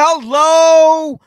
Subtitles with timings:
[0.00, 1.18] Hello,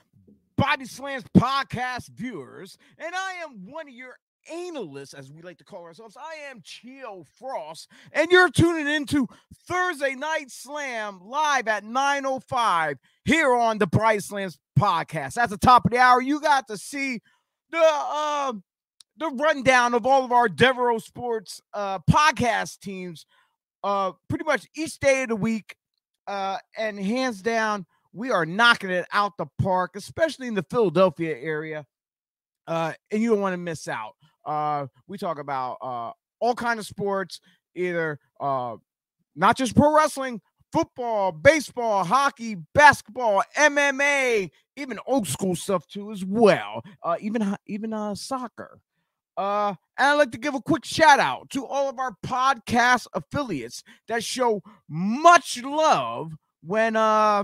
[0.55, 4.15] Body Slams podcast viewers, and I am one of your
[4.49, 6.15] analysts, as we like to call ourselves.
[6.15, 9.27] I am Chio Frost, and you're tuning into
[9.67, 12.95] Thursday Night Slam live at 9.05
[13.25, 15.37] here on the Body Slams podcast.
[15.37, 17.19] At the top of the hour, you got to see
[17.71, 18.53] the uh,
[19.17, 23.25] the rundown of all of our Devereaux Sports uh, podcast teams
[23.83, 25.75] uh, pretty much each day of the week.
[26.27, 31.35] Uh, and hands down, we are knocking it out the park, especially in the Philadelphia
[31.37, 31.85] area.
[32.67, 34.15] Uh, and you don't want to miss out.
[34.45, 37.39] Uh, we talk about uh, all kind of sports,
[37.75, 38.75] either uh,
[39.35, 46.23] not just pro wrestling, football, baseball, hockey, basketball, MMA, even old school stuff too as
[46.25, 46.83] well.
[47.03, 48.79] Uh, even even uh, soccer.
[49.37, 53.07] Uh, and I'd like to give a quick shout out to all of our podcast
[53.13, 56.33] affiliates that show much love
[56.63, 57.43] when uh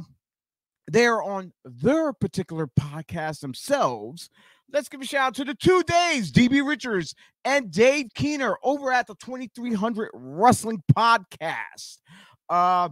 [0.87, 4.29] they're on their particular podcast themselves.
[4.71, 8.91] Let's give a shout out to the two days, DB Richards and Dave Keener over
[8.91, 11.97] at the 2300 Wrestling Podcast.
[12.49, 12.89] Uh,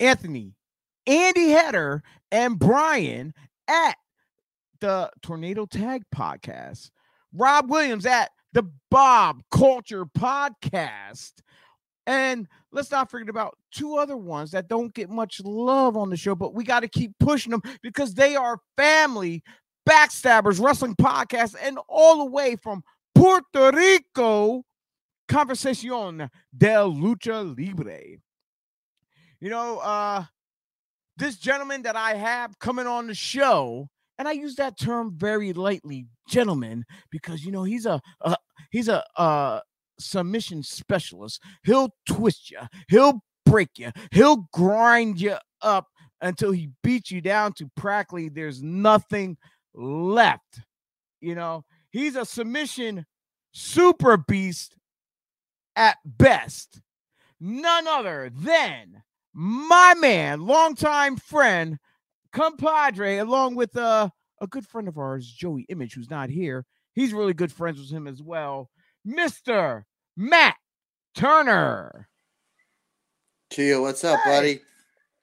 [0.00, 0.54] Anthony,
[1.06, 3.34] Andy Header, and Brian
[3.66, 3.96] at
[4.80, 6.90] the Tornado Tag Podcast.
[7.32, 11.32] Rob Williams at the Bob Culture Podcast.
[12.08, 16.16] And let's not forget about two other ones that don't get much love on the
[16.16, 19.42] show, but we got to keep pushing them because they are family
[19.86, 22.82] backstabbers wrestling podcast and all the way from
[23.14, 24.64] Puerto Rico,
[25.28, 28.00] Conversacion del Lucha Libre.
[29.38, 30.24] You know, uh,
[31.18, 33.86] this gentleman that I have coming on the show,
[34.16, 38.34] and I use that term very lightly, gentleman, because you know he's a, a
[38.70, 39.60] he's a uh
[39.98, 41.42] submission specialist.
[41.64, 45.86] He'll twist you, he'll break you, he'll grind you up
[46.20, 49.36] until he beats you down to practically there's nothing
[49.74, 50.60] left.
[51.20, 53.06] You know, he's a submission
[53.52, 54.76] super beast
[55.76, 56.80] at best.
[57.40, 61.78] None other than my man, longtime friend,
[62.32, 64.08] compadre, along with uh,
[64.40, 66.64] a good friend of ours, Joey Image, who's not here.
[66.94, 68.70] He's really good friends with him as well.
[69.06, 69.84] Mr.
[70.20, 70.56] Matt
[71.14, 72.08] Turner.
[73.52, 74.30] Chia, what's up, hey.
[74.30, 74.60] buddy?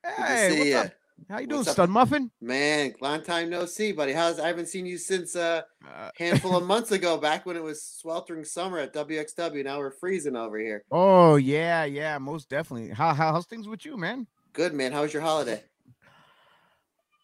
[0.06, 0.78] Hey, what's you.
[0.78, 0.92] up?
[1.30, 2.32] How you doing, Stud Muffin?
[2.40, 4.14] Man, long time no see, buddy.
[4.14, 7.64] How's I haven't seen you since a uh, handful of months ago, back when it
[7.64, 9.66] was sweltering summer at WXW.
[9.66, 10.86] Now we're freezing over here.
[10.90, 12.92] Oh yeah, yeah, most definitely.
[12.92, 14.26] How, how how's things with you, man?
[14.54, 14.94] Good, man.
[14.94, 15.62] How was your holiday?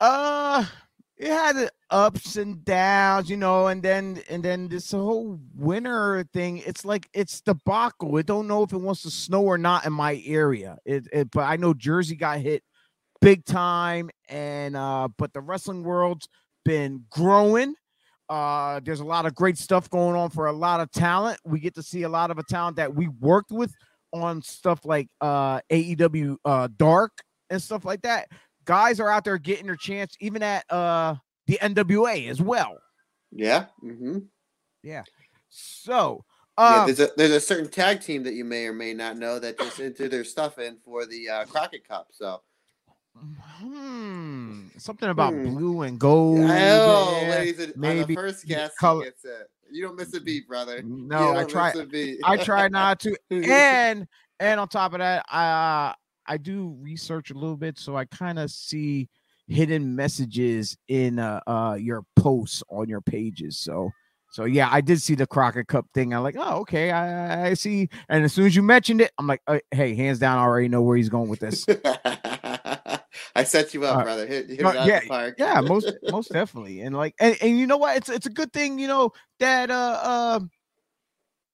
[0.02, 0.66] Uh,
[1.16, 6.58] it had ups and downs, you know, and then and then this whole winter thing.
[6.60, 8.18] It's like it's debacle.
[8.18, 10.78] I don't know if it wants to snow or not in my area.
[10.86, 12.64] It, it but I know Jersey got hit
[13.20, 16.28] big time, and uh, but the wrestling world's
[16.66, 17.76] been growing.
[18.30, 21.38] Uh, there's a lot of great stuff going on for a lot of talent.
[21.44, 23.74] We get to see a lot of a talent that we worked with
[24.14, 27.12] on stuff like uh AEW uh Dark
[27.50, 28.28] and stuff like that
[28.66, 31.16] guys are out there getting their chance, even at uh
[31.52, 32.78] the NWA as well.
[33.32, 33.66] Yeah.
[33.84, 34.20] Mm-hmm.
[34.84, 35.04] Yeah.
[35.50, 36.24] So
[36.58, 39.18] um, yeah, there's a there's a certain tag team that you may or may not
[39.18, 42.08] know that just into their stuff in for the uh, Crockett Cup.
[42.12, 42.42] So.
[43.18, 44.68] Hmm.
[44.78, 45.50] Something about hmm.
[45.50, 46.40] blue and gold.
[46.40, 49.04] Oh, ladies and maybe first guest color.
[49.04, 49.50] gets it.
[49.70, 50.82] You don't miss a beat, brother.
[50.82, 51.74] No, I try.
[52.24, 53.18] I try not to.
[53.30, 54.08] And
[54.40, 55.94] and on top of that, I
[56.26, 59.10] I do research a little bit, so I kind of see
[59.52, 63.60] hidden messages in uh, uh your posts on your pages.
[63.60, 63.92] So
[64.32, 66.14] so yeah, I did see the Crockett Cup thing.
[66.14, 67.90] I'm like, oh okay, I, I see.
[68.10, 70.70] And as soon as you mentioned it, I'm like, uh, hey, hands down, I already
[70.70, 71.66] know where he's going with this.
[73.36, 74.26] I set you up, uh, brother.
[74.26, 76.82] Hit, hit uh, yeah, yeah, most most definitely.
[76.82, 77.98] And like, and, and you know what?
[77.98, 80.40] It's it's a good thing, you know, that uh, uh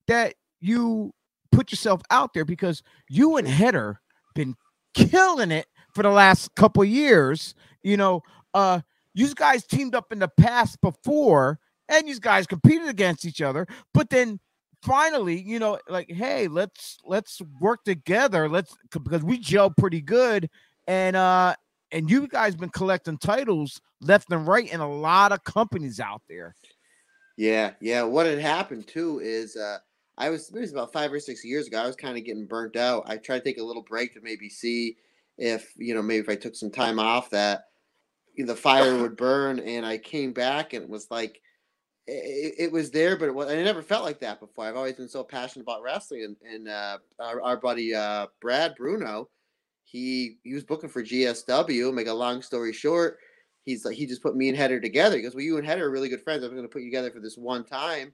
[0.07, 1.13] that you
[1.51, 3.99] put yourself out there because you and Header
[4.35, 4.55] been
[4.93, 7.55] killing it for the last couple years.
[7.87, 8.23] You know,
[8.53, 8.81] uh,
[9.13, 13.65] you guys teamed up in the past before, and you guys competed against each other,
[13.93, 14.39] but then
[14.83, 18.49] finally, you know, like, hey, let's let's work together.
[18.49, 20.49] Let's because we gel pretty good,
[20.85, 21.55] and uh,
[21.91, 26.21] and you guys been collecting titles left and right in a lot of companies out
[26.27, 26.55] there.
[27.37, 28.03] Yeah, yeah.
[28.03, 29.77] What had happened too is uh
[30.17, 31.81] I was it was about five or six years ago.
[31.81, 33.03] I was kind of getting burnt out.
[33.05, 34.97] I tried to take a little break to maybe see
[35.37, 37.65] if you know maybe if I took some time off that
[38.37, 39.59] the fire would burn.
[39.59, 41.41] And I came back and it was like
[42.07, 44.65] it, it was there, but it was, I never felt like that before.
[44.65, 46.23] I've always been so passionate about wrestling.
[46.23, 49.29] And, and uh, our, our buddy uh, Brad Bruno,
[49.83, 51.93] he he was booking for GSW.
[51.93, 53.19] Make a long story short,
[53.67, 55.17] he's like he just put me and Header together.
[55.17, 56.43] He goes, "Well, you and Header are really good friends.
[56.43, 58.13] I'm going to put you together for this one time."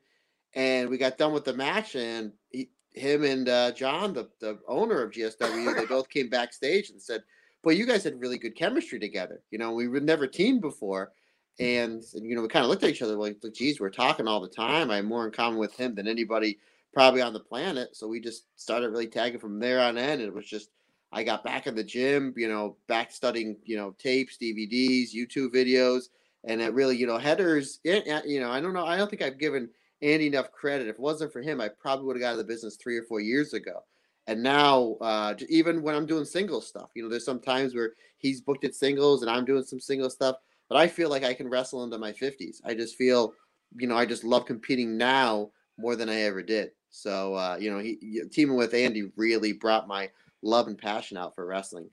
[0.56, 4.60] And we got done with the match, and he, him and uh, John, the the
[4.68, 7.24] owner of GSW, they both came backstage and said,
[7.64, 9.42] "Well, you guys had really good chemistry together.
[9.52, 11.12] You know, we were never teamed before."
[11.60, 11.94] Mm-hmm.
[11.94, 14.28] And, and you know, we kind of looked at each other like, geez, we're talking
[14.28, 14.90] all the time.
[14.90, 16.58] I have more in common with him than anybody
[16.94, 17.96] probably on the planet.
[17.96, 20.22] So we just started really tagging from there on end.
[20.22, 20.70] And it was just
[21.12, 25.54] I got back in the gym, you know, back studying, you know, tapes, DVDs, YouTube
[25.54, 26.06] videos,
[26.44, 27.80] and it really, you know, headers.
[27.86, 28.86] Eh, eh, you know, I don't know.
[28.86, 29.70] I don't think I've given
[30.02, 30.88] Andy enough credit.
[30.88, 32.98] If it wasn't for him, I probably would have got out of the business three
[32.98, 33.84] or four years ago.
[34.28, 37.94] And now, uh, even when I'm doing single stuff, you know, there's some times where
[38.18, 40.38] he's booked at singles and I'm doing some single stuff,
[40.70, 42.62] but I feel like I can wrestle into my 50s.
[42.64, 43.34] I just feel,
[43.76, 46.72] you know, I just love competing now more than I ever did.
[46.90, 50.10] So, uh, you know, he teaming with Andy really brought my
[50.42, 51.90] love and passion out for wrestling.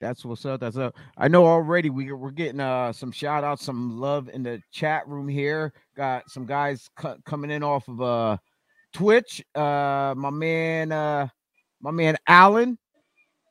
[0.00, 0.60] That's what's up.
[0.60, 0.96] That's up.
[1.16, 5.06] I know already we, we're getting uh some shout outs, some love in the chat
[5.08, 5.72] room here.
[5.96, 8.36] Got some guys cu- coming in off of uh
[8.92, 9.42] Twitch.
[9.54, 11.28] Uh my man uh
[11.84, 12.78] my man Alan.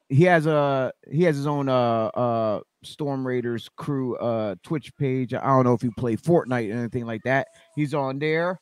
[0.10, 5.34] He has a he has his own uh uh Storm Raiders crew uh Twitch page.
[5.34, 7.48] I don't know if he played Fortnite or anything like that.
[7.76, 8.60] He's on there.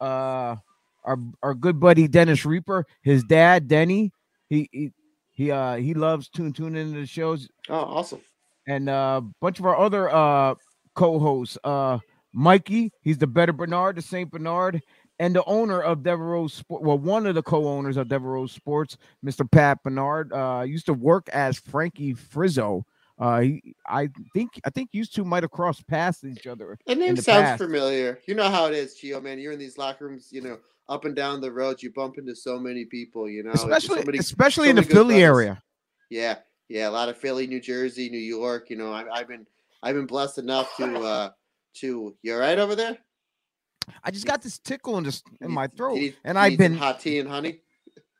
[0.00, 0.56] Uh
[1.04, 4.12] our our good buddy Dennis Reaper, his dad Denny,
[4.48, 4.92] he, he
[5.30, 7.48] he uh he loves tune tuning into the shows.
[7.68, 8.20] Oh, awesome.
[8.68, 10.54] And a uh, bunch of our other uh
[10.94, 11.98] co-hosts, uh
[12.32, 14.80] Mikey, he's the better Bernard, the Saint Bernard,
[15.22, 16.82] and the owner of Devereaux Sport.
[16.82, 19.48] Well, one of the co-owners of Devereaux Sports, Mr.
[19.48, 22.84] Pat Bernard, uh, used to work as Frankie Frizzo.
[23.20, 26.76] Uh, he, I think, I think you two might have crossed paths each other.
[26.88, 27.62] The name sounds past.
[27.62, 28.18] familiar.
[28.26, 29.38] You know how it is, Gio man.
[29.38, 30.58] You're in these locker rooms, you know,
[30.88, 34.06] up and down the road, you bump into so many people, you know, especially so
[34.06, 35.62] many, especially in the Philly area.
[36.10, 36.38] Yeah,
[36.68, 38.70] yeah, a lot of Philly, New Jersey, New York.
[38.70, 39.46] You know, I, have been
[39.84, 41.30] I've been blessed enough to uh
[41.74, 42.98] to you all right over there.
[44.04, 47.18] I just got this tickle in just in my throat, and I've been hot tea
[47.18, 47.60] and honey.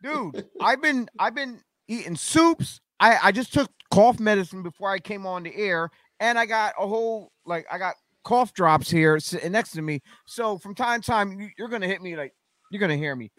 [0.03, 2.81] Dude, I've been I've been eating soups.
[3.01, 6.75] I I just took cough medicine before I came on the air, and I got
[6.79, 7.95] a whole like I got
[8.25, 10.01] cough drops here sitting next to me.
[10.27, 12.35] So from time to time, you're gonna hit me like
[12.71, 13.31] you're gonna hear me.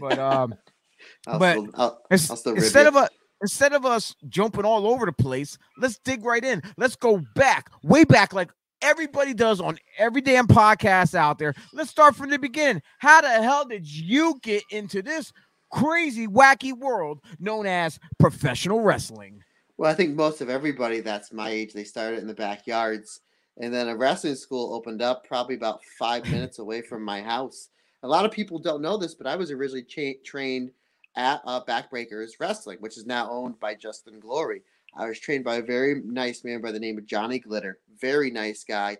[0.00, 0.54] But um,
[1.26, 3.08] but still, I'll, I'll instead of a
[3.40, 6.62] instead of us jumping all over the place, let's dig right in.
[6.76, 8.50] Let's go back, way back, like
[8.82, 11.54] everybody does on every damn podcast out there.
[11.72, 12.82] Let's start from the beginning.
[12.98, 15.32] How the hell did you get into this
[15.70, 19.42] crazy, wacky world known as professional wrestling?
[19.76, 23.20] Well, I think most of everybody that's my age, they started in the backyards.
[23.60, 27.68] And then a wrestling school opened up probably about five minutes away from my house.
[28.02, 30.70] A lot of people don't know this, but I was originally cha- trained
[31.16, 34.62] at uh, Backbreakers Wrestling, which is now owned by Justin Glory.
[34.98, 37.78] I was trained by a very nice man by the name of Johnny Glitter.
[38.00, 38.98] Very nice guy,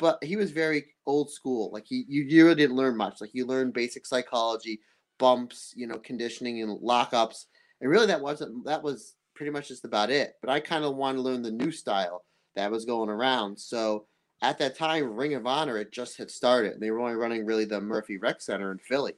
[0.00, 1.70] but he was very old school.
[1.72, 3.20] Like he, you, you really didn't learn much.
[3.20, 4.80] Like you learned basic psychology,
[5.18, 7.46] bumps, you know, conditioning and lockups,
[7.80, 10.34] and really that wasn't that was pretty much just about it.
[10.40, 12.24] But I kind of wanted to learn the new style
[12.56, 13.58] that was going around.
[13.58, 14.06] So
[14.42, 16.72] at that time, Ring of Honor had just had started.
[16.72, 19.12] and They were only running really the Murphy Rec Center in Philly.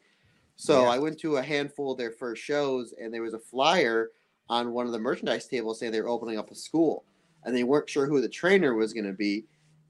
[0.56, 0.88] So yeah.
[0.88, 4.10] I went to a handful of their first shows, and there was a flyer
[4.48, 7.04] on one of the merchandise tables saying they were opening up a school,
[7.44, 9.44] and they weren't sure who the trainer was going to be.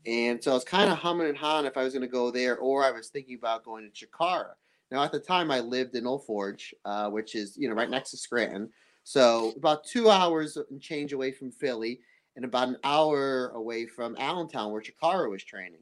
[0.07, 2.31] And so I was kind of humming and hawing if I was going to go
[2.31, 4.53] there, or I was thinking about going to Chikara.
[4.91, 7.91] Now at the time, I lived in Old Forge, uh, which is you know right
[7.91, 8.71] next to Scranton,
[9.05, 12.01] so about two hours and change away from Philly
[12.37, 15.81] and about an hour away from Allentown, where Chikara was training.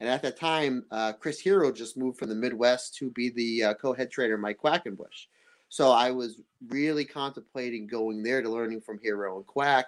[0.00, 3.64] And at that time, uh, Chris Hero just moved from the Midwest to be the
[3.64, 5.26] uh, co-head trainer, Mike Quackenbush.
[5.68, 9.86] So I was really contemplating going there to learning from Hero and Quack.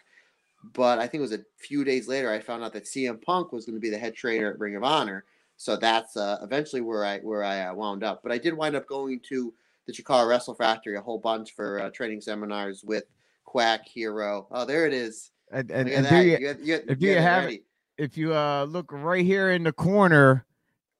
[0.75, 3.53] But I think it was a few days later I found out that CM Punk
[3.53, 5.25] was going to be the head trainer at Ring of Honor.
[5.57, 8.23] So that's uh, eventually where I where I uh, wound up.
[8.23, 9.53] But I did wind up going to
[9.87, 13.05] the Chikara Wrestle Factory a whole bunch for uh, training seminars with
[13.45, 14.47] Quack Hero.
[14.51, 15.31] Oh, there it is.
[15.53, 17.65] And, and, and do you, you, you, if you have it,
[17.99, 20.47] if you uh look right here in the corner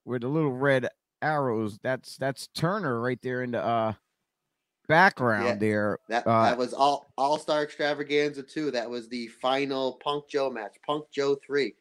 [0.05, 0.89] with the little red
[1.23, 3.93] arrows, that's that's Turner right there in the uh
[4.91, 5.99] background yeah, there.
[6.09, 8.71] That uh, that was all All Star Extravaganza two.
[8.71, 11.75] That was the final Punk Joe match, Punk Joe three.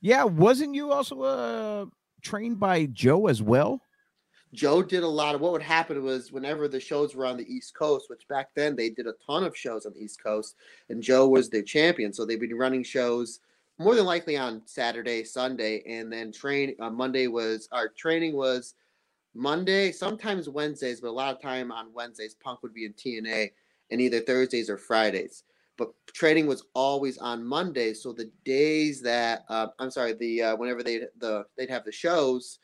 [0.00, 1.86] Yeah, wasn't you also uh
[2.22, 3.82] trained by Joe as well?
[4.54, 7.52] Joe did a lot of what would happen was whenever the shows were on the
[7.52, 10.56] East Coast, which back then they did a ton of shows on the East Coast,
[10.88, 12.14] and Joe was the champion.
[12.14, 13.40] So they'd be running shows
[13.78, 18.34] more than likely on Saturday, Sunday, and then train on uh, Monday was our training
[18.34, 18.74] was
[19.38, 23.52] Monday, sometimes Wednesdays, but a lot of time on Wednesdays, Punk would be in TNA
[23.90, 25.44] and either Thursdays or Fridays.
[25.78, 28.02] but training was always on Mondays.
[28.02, 31.92] So the days that uh, I'm sorry, the uh, whenever they the they'd have the
[31.92, 32.58] shows,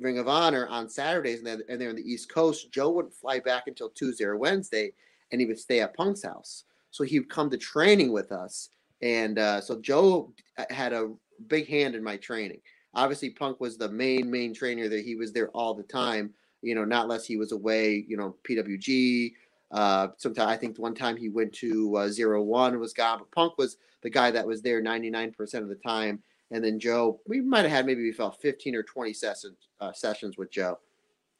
[0.00, 2.72] Ring of Honor on Saturdays, and they're, and they're in the East Coast.
[2.72, 4.92] Joe wouldn't fly back until Tuesday or Wednesday,
[5.30, 6.64] and he would stay at Punk's house.
[6.90, 8.70] So he would come to training with us,
[9.02, 10.32] and uh, so Joe
[10.70, 11.12] had a
[11.48, 12.60] big hand in my training.
[12.96, 16.32] Obviously, Punk was the main main trainer that he was there all the time.
[16.62, 18.04] You know, not less he was away.
[18.08, 19.32] You know, PWG.
[19.70, 23.30] Uh, sometimes I think one time he went to uh, zero one was gone, but
[23.32, 26.22] Punk was the guy that was there ninety nine percent of the time.
[26.50, 29.92] And then Joe, we might have had maybe we felt fifteen or twenty sessions uh,
[29.92, 30.78] sessions with Joe.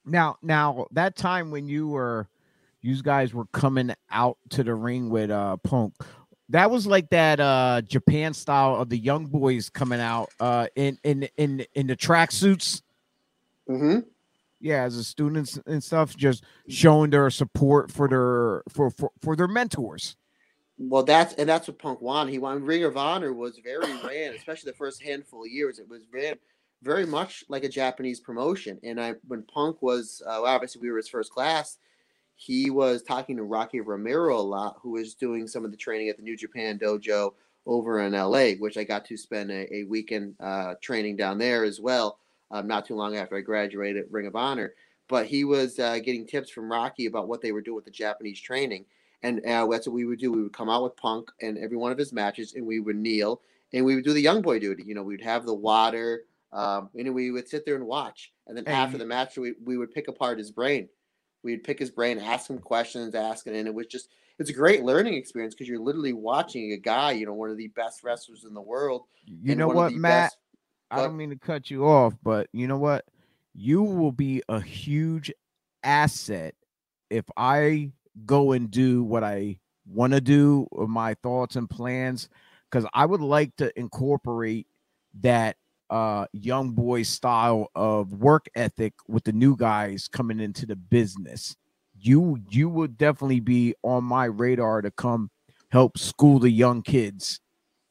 [0.05, 2.29] Now, now that time when you were,
[2.81, 5.95] you guys were coming out to the ring with uh Punk
[6.51, 10.99] that was like that uh Japan style of the young boys coming out uh in
[11.05, 12.83] in in in the tracksuits.
[13.69, 14.01] Mm-hmm.
[14.61, 19.37] Yeah, as the students and stuff, just showing their support for their for for, for
[19.37, 20.17] their mentors.
[20.79, 22.33] Well, that's and that's what Punk wanted.
[22.33, 25.79] He wanted Ring of Honor was very ran, especially the first handful of years.
[25.79, 26.37] It was ran
[26.83, 28.79] very much like a Japanese promotion.
[28.83, 31.79] And I when Punk was uh, obviously we were his first class
[32.37, 36.09] he was talking to Rocky Romero a lot, who was doing some of the training
[36.09, 37.35] at the New Japan Dojo
[37.67, 41.65] over in LA, which I got to spend a, a weekend uh, training down there
[41.65, 42.19] as well,
[42.51, 44.75] um, not too long after I graduated Ring of Honor.
[45.09, 47.91] But he was uh, getting tips from Rocky about what they were doing with the
[47.91, 48.85] Japanese training.
[49.23, 50.33] And uh, that's what we would do.
[50.33, 52.97] We would come out with Punk and every one of his matches, and we would
[52.97, 53.41] kneel
[53.75, 54.85] and we would do the young boy duty.
[54.87, 58.33] You know, we'd have the water, um, and we would sit there and watch.
[58.47, 60.89] And then after the match, we, we would pick apart his brain
[61.45, 64.09] We'd pick his brain, ask him questions, ask it, and it was just
[64.39, 67.57] it's a great learning experience because you're literally watching a guy, you know, one of
[67.57, 69.03] the best wrestlers in the world.
[69.27, 70.31] You know what, Matt?
[70.31, 70.39] Best,
[70.91, 73.05] I don't mean to cut you off, but you know what?
[73.55, 75.33] You will be a huge
[75.85, 76.55] asset
[77.11, 77.93] if I
[78.27, 82.29] go and do what I want to do, my thoughts and plans,
[82.71, 84.67] because I would like to incorporate
[85.21, 85.57] that
[85.95, 91.55] uh young boy style of work ethic with the new guys coming into the business.
[91.97, 95.31] You you would definitely be on my radar to come
[95.71, 97.41] help school the young kids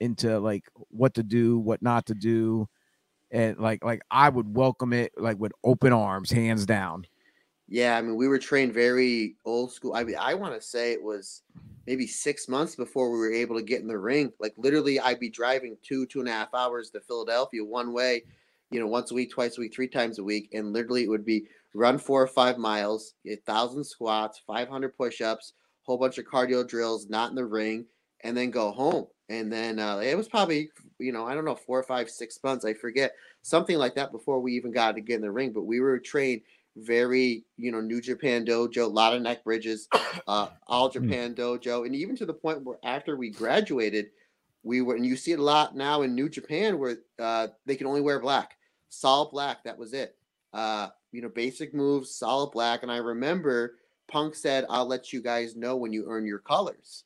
[0.02, 2.68] into like what to do what not to do.
[3.32, 7.08] And like like i would welcome it like with open arms hands down
[7.67, 10.91] yeah i mean we were trained very old school i mean i want to say
[10.91, 11.43] it was
[11.88, 14.32] maybe six months before we were able to get in the ring.
[14.39, 18.24] Like literally, I'd be driving two, two and a half hours to Philadelphia one way,
[18.72, 20.50] you know, once a week, twice a week, three times a week.
[20.53, 25.22] And literally, it would be run four or five miles, a thousand squats, 500 push
[25.22, 27.86] ups, whole bunch of cardio drills, not in the ring,
[28.24, 29.08] and then go home.
[29.29, 32.39] And then uh, it was probably, you know, I don't know, four or five, six
[32.43, 35.51] months, I forget, something like that before we even got to get in the ring.
[35.51, 36.41] But we were trained
[36.75, 39.88] very, you know, New Japan Dojo, a lot of neck bridges,
[40.27, 41.03] uh, All hmm.
[41.03, 44.08] Japan Dojo, and even to the point where after we graduated,
[44.63, 47.75] we were, and you see it a lot now in New Japan where uh, they
[47.75, 48.58] can only wear black,
[48.89, 49.63] solid black.
[49.63, 50.15] That was it.
[50.53, 52.84] Uh, you know, basic moves, solid black.
[52.84, 53.75] And I remember
[54.08, 57.03] Punk said, "I'll let you guys know when you earn your colors."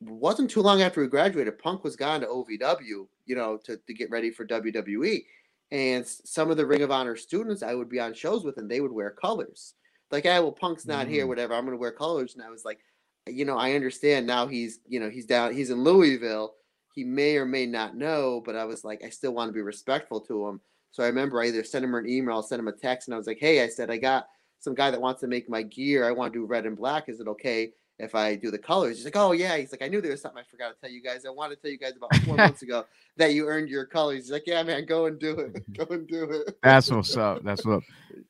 [0.00, 3.94] wasn't too long after we graduated, Punk was gone to OVW, you know, to, to
[3.94, 5.24] get ready for WWE.
[5.70, 8.70] And some of the Ring of Honor students I would be on shows with, and
[8.70, 9.74] they would wear colors.
[10.10, 11.10] Like, hey, well, Punk's not mm.
[11.10, 11.54] here, whatever.
[11.54, 12.34] I'm to wear colors.
[12.34, 12.78] And I was like,
[13.26, 16.54] you know, I understand now he's, you know, he's down, he's in Louisville.
[16.94, 19.60] He may or may not know, but I was like, I still want to be
[19.60, 20.60] respectful to him.
[20.92, 23.18] So I remember I either sent him an email, sent him a text, and I
[23.18, 24.28] was like, hey, I said, I got
[24.60, 26.08] some guy that wants to make my gear.
[26.08, 27.08] I want to do red and black.
[27.08, 28.96] Is it okay if I do the colors.
[28.96, 29.56] He's like, oh yeah.
[29.56, 31.24] He's like, I knew there was something I forgot to tell you guys.
[31.24, 32.84] I wanted to tell you guys about four months ago
[33.16, 34.24] that you earned your colors.
[34.24, 35.62] He's like, yeah, man, go and do it.
[35.76, 36.58] Go and do it.
[36.62, 37.42] That's what's up.
[37.44, 37.76] That's what.
[37.76, 37.82] Up.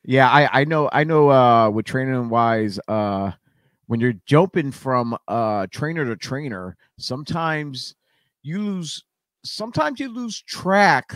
[0.03, 1.29] Yeah, I I know I know.
[1.29, 3.31] Uh, with training wise, uh,
[3.87, 7.95] when you're jumping from uh trainer to trainer, sometimes
[8.43, 9.03] you lose.
[9.43, 11.13] Sometimes you lose track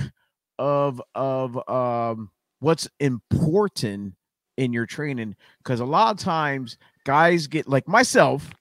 [0.59, 2.29] of of um
[2.59, 4.13] what's important
[4.61, 8.51] in your training because a lot of times guys get like myself,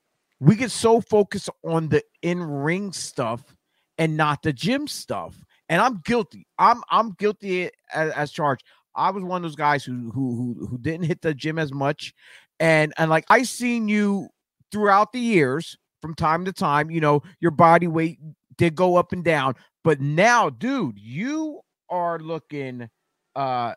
[0.41, 3.55] we get so focused on the in-ring stuff
[3.99, 5.37] and not the gym stuff.
[5.69, 6.47] And I'm guilty.
[6.59, 8.65] I'm I'm guilty as, as charged.
[8.97, 11.71] I was one of those guys who who who, who didn't hit the gym as
[11.71, 12.15] much.
[12.59, 14.31] And and like I seen you
[14.73, 18.19] throughout the years from time to time, you know, your body weight
[18.57, 19.55] did go up and down.
[19.85, 22.89] But now, dude, you are looking
[23.37, 23.75] uh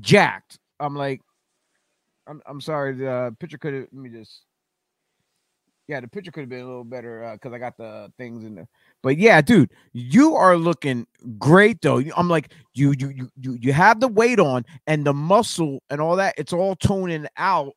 [0.00, 0.58] jacked.
[0.80, 1.20] I'm like,
[2.26, 2.94] I'm I'm sorry.
[2.94, 3.86] The uh, picture could have.
[3.92, 4.42] Let me just.
[5.88, 8.44] Yeah, the picture could have been a little better because uh, I got the things
[8.44, 8.68] in there.
[9.02, 11.06] But yeah, dude, you are looking
[11.38, 12.02] great though.
[12.14, 15.98] I'm like you, you, you, you, you have the weight on and the muscle and
[15.98, 16.34] all that.
[16.36, 17.72] It's all toning out.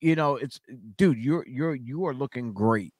[0.00, 0.58] You know, it's
[0.96, 1.18] dude.
[1.18, 2.94] You're you're you are looking great.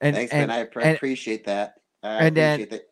[0.00, 0.66] And Thanks, and, man.
[0.74, 1.74] I, I and- appreciate that.
[2.02, 2.82] I and then- that.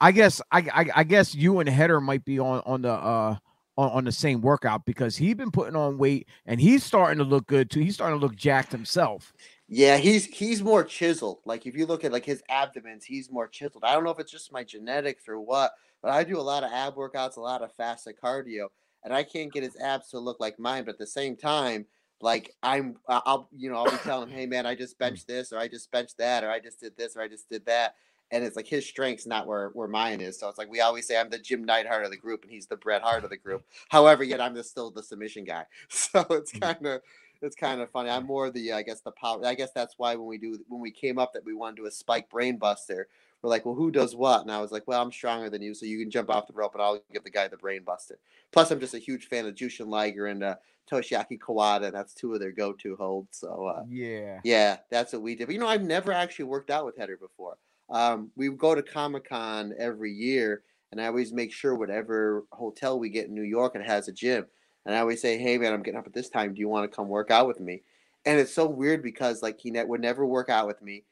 [0.00, 3.36] I guess I, I I guess you and Header might be on on the uh
[3.76, 7.24] on, on the same workout because he's been putting on weight and he's starting to
[7.24, 7.80] look good too.
[7.80, 9.32] He's starting to look jacked himself.
[9.68, 11.40] Yeah, he's he's more chiseled.
[11.44, 13.84] Like if you look at like his abdomens, he's more chiseled.
[13.84, 16.62] I don't know if it's just my genetics or what, but I do a lot
[16.62, 18.68] of ab workouts, a lot of fasted cardio,
[19.02, 20.84] and I can't get his abs to look like mine.
[20.84, 21.86] But at the same time,
[22.20, 25.00] like I'm, I'll you know I'll be telling him, hey man, I just mm.
[25.00, 27.50] benched this, or I just benched that, or I just did this, or I just
[27.50, 27.94] did that.
[28.30, 30.38] And it's like his strength's not where where mine is.
[30.38, 32.66] So it's like we always say I'm the Jim Neidhart of the group, and he's
[32.66, 33.64] the Bret Hart of the group.
[33.88, 35.64] However, yet I'm the, still the submission guy.
[35.88, 37.02] So it's kind of
[37.42, 38.10] it's kind of funny.
[38.10, 39.44] I'm more the I guess the power.
[39.44, 41.82] I guess that's why when we do when we came up that we wanted to
[41.82, 43.08] do a spike brain buster,
[43.42, 44.42] we're like, well, who does what?
[44.42, 46.52] And I was like, well, I'm stronger than you, so you can jump off the
[46.54, 48.18] rope, and I'll give the guy the brain buster.
[48.52, 50.56] Plus, I'm just a huge fan of Jushin Liger and uh,
[50.90, 51.92] Toshiaki Kawada.
[51.92, 53.38] That's two of their go-to holds.
[53.38, 54.40] So uh, Yeah.
[54.42, 55.46] yeah, that's what we did.
[55.46, 57.58] But you know, I've never actually worked out with Header before.
[57.88, 62.98] Um, we go to Comic Con every year, and I always make sure whatever hotel
[62.98, 64.46] we get in New York it has a gym.
[64.84, 66.54] And I always say, "Hey, man, I'm getting up at this time.
[66.54, 67.82] Do you want to come work out with me?"
[68.24, 71.04] And it's so weird because like he ne- would never work out with me,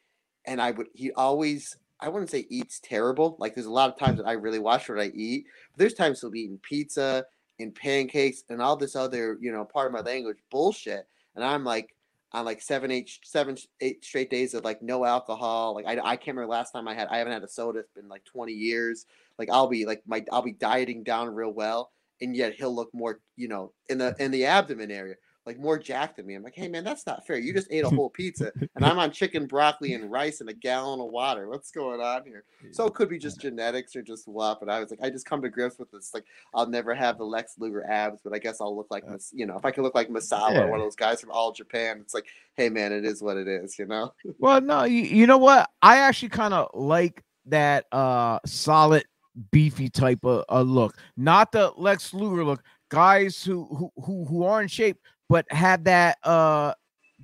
[0.47, 3.37] and I would he always I wouldn't say eats terrible.
[3.38, 5.47] Like there's a lot of times that I really watch what I eat.
[5.73, 7.25] But there's times he'll be eating pizza
[7.61, 11.64] and pancakes and all this other you know part of my language bullshit, and I'm
[11.64, 11.93] like
[12.34, 15.74] on like seven, eight, seven, eight straight days of like no alcohol.
[15.74, 17.08] Like I, I can't remember last time I had.
[17.08, 17.78] I haven't had a soda.
[17.78, 19.06] It's been like twenty years.
[19.38, 22.92] Like I'll be like my I'll be dieting down real well, and yet he'll look
[22.92, 25.14] more you know in the in the abdomen area
[25.46, 26.34] like more jacked than me.
[26.34, 27.36] I'm like, hey man, that's not fair.
[27.36, 30.54] You just ate a whole pizza, and I'm on chicken, broccoli, and rice and a
[30.54, 31.48] gallon of water.
[31.48, 32.44] What's going on here?
[32.72, 34.58] So it could be just genetics or just what.
[34.60, 36.12] But I was like, I just come to grips with this.
[36.14, 36.24] Like,
[36.54, 39.56] I'll never have the Lex Luger abs, but I guess I'll look like, you know,
[39.56, 40.64] if I can look like Misawa, Yeah.
[40.64, 43.46] one of those guys from All Japan, it's like, hey man, it is what it
[43.48, 44.12] is, you know.
[44.38, 45.68] Well, no, you, you know what?
[45.82, 49.04] I actually kind of like that uh solid
[49.50, 52.62] beefy type of uh, look, not the Lex Luger look.
[52.90, 56.75] Guys who who who, who are in shape but have that uh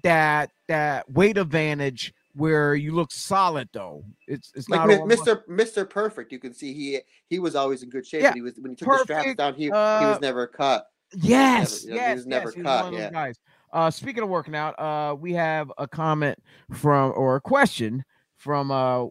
[0.02, 4.04] that that weight advantage where you look solid though.
[4.26, 5.42] It's it's Like Mr.
[5.48, 5.88] Mr.
[5.88, 8.22] Perfect, you can see he he was always in good shape.
[8.22, 10.86] Yeah, he was when he took the straps down, he he uh, was never cut.
[11.12, 13.10] Yes, never- he was never yes, he was cut, one of those yeah.
[13.10, 13.40] guys.
[13.72, 16.38] Uh, speaking of working out, uh, we have a comment
[16.72, 18.04] from or a question
[18.36, 19.06] from uh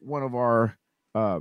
[0.00, 0.76] one of our
[1.14, 1.40] uh,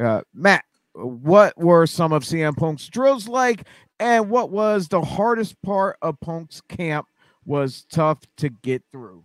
[0.00, 0.64] uh Matt.
[0.94, 3.66] What were some of CM Punk's drills like,
[3.98, 7.06] and what was the hardest part of Punk's camp?
[7.44, 9.24] Was tough to get through.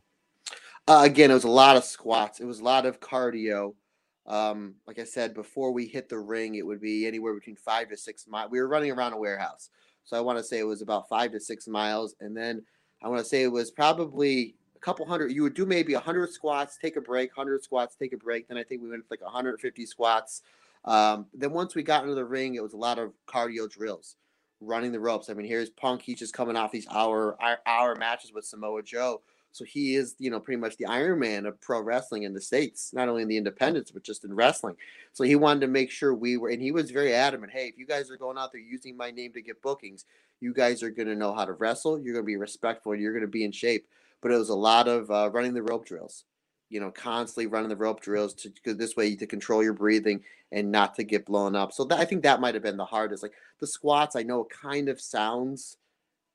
[0.88, 2.40] Uh, again, it was a lot of squats.
[2.40, 3.74] It was a lot of cardio.
[4.28, 7.90] Um, like I said, before we hit the ring, it would be anywhere between five
[7.90, 8.52] to six miles.
[8.52, 9.70] We were running around a warehouse,
[10.04, 12.64] so I want to say it was about five to six miles, and then
[13.02, 15.32] I want to say it was probably a couple hundred.
[15.32, 18.48] You would do maybe a hundred squats, take a break, hundred squats, take a break.
[18.48, 20.44] Then I think we went like 150 squats.
[20.86, 24.16] Um, then once we got into the ring, it was a lot of cardio drills,
[24.62, 25.30] running the ropes.
[25.30, 26.02] I mean, here's Punk.
[26.02, 29.22] He's just coming off these hour hour matches with Samoa Joe.
[29.54, 32.40] So he is, you know, pretty much the Iron Man of pro wrestling in the
[32.40, 34.76] states, not only in the independents but just in wrestling.
[35.12, 37.52] So he wanted to make sure we were, and he was very adamant.
[37.52, 40.06] Hey, if you guys are going out there using my name to get bookings,
[40.40, 42.00] you guys are going to know how to wrestle.
[42.00, 42.96] You're going to be respectful.
[42.96, 43.88] You're going to be in shape.
[44.22, 46.24] But it was a lot of uh, running the rope drills.
[46.72, 50.72] You know, constantly running the rope drills to this way to control your breathing and
[50.72, 51.72] not to get blown up.
[51.72, 53.24] So that, I think that might have been the hardest.
[53.24, 55.78] Like the squats, I know kind of sounds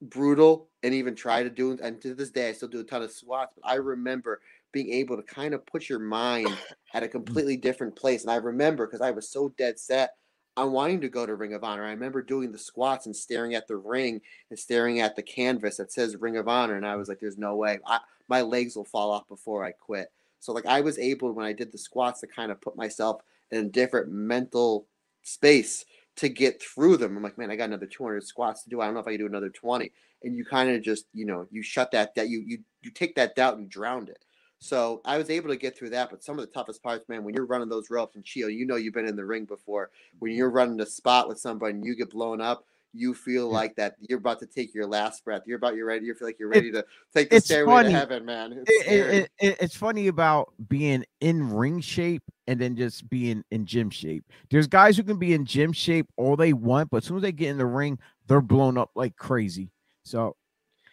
[0.03, 3.03] brutal and even try to do and to this day I still do a ton
[3.03, 4.41] of squats, but I remember
[4.73, 6.55] being able to kind of put your mind
[6.93, 7.13] at a mm.
[7.13, 8.23] completely different place.
[8.23, 10.17] And I remember because I was so dead set
[10.57, 11.85] on wanting to go to Ring of Honor.
[11.85, 14.21] I remember doing the squats and staring at the ring
[14.51, 16.77] and staring at the canvas that says Ring of Honor.
[16.77, 17.79] And I was like, there's no way.
[17.87, 20.11] I, my legs will fall off before I quit.
[20.41, 23.23] So like I was able when I did the squats to kind of put myself
[23.51, 24.87] in a different mental
[25.23, 25.85] space
[26.17, 27.17] to get through them.
[27.17, 28.81] I'm like, man, I got another 200 squats to do.
[28.81, 29.91] I don't know if I can do another 20.
[30.23, 33.15] And you kind of just, you know, you shut that that you you you take
[33.17, 34.25] that doubt and drowned it.
[34.59, 36.11] So I was able to get through that.
[36.11, 38.67] But some of the toughest parts, man, when you're running those ropes and Chio, you
[38.67, 39.91] know you've been in the ring before.
[40.19, 42.65] When you're running a spot with somebody and you get blown up,
[42.97, 43.55] you feel Yeah.
[43.59, 45.43] like that you're about to take your last breath.
[45.47, 46.07] You're about you're ready.
[46.07, 47.89] You feel like you're ready to take the stairway funny.
[47.91, 48.53] to heaven, man.
[48.53, 53.45] It's It- it- it- it's funny about being in ring shape and then just being
[53.51, 54.25] in gym shape.
[54.51, 57.23] There's guys who can be in gym shape all they want, but as soon as
[57.23, 59.71] they get in the ring, they're blown up like crazy.
[60.05, 60.37] So,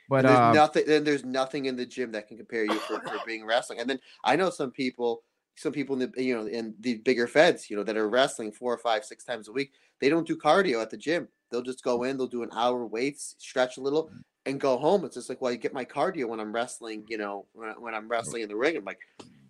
[0.10, 2.78] but and there's uh, nothing then there's nothing in the gym that can compare you
[2.80, 5.24] for, for being wrestling and then i know some people
[5.56, 8.52] some people in the you know in the bigger feds you know that are wrestling
[8.52, 11.62] four or five six times a week they don't do cardio at the gym they'll
[11.62, 14.24] just go in they'll do an hour weights stretch a little mm.
[14.46, 15.06] and go home.
[15.06, 17.94] It's just like, well, you get my cardio when I'm wrestling, you know, when, when
[17.94, 18.76] I'm wrestling in the ring.
[18.76, 19.00] I'm like,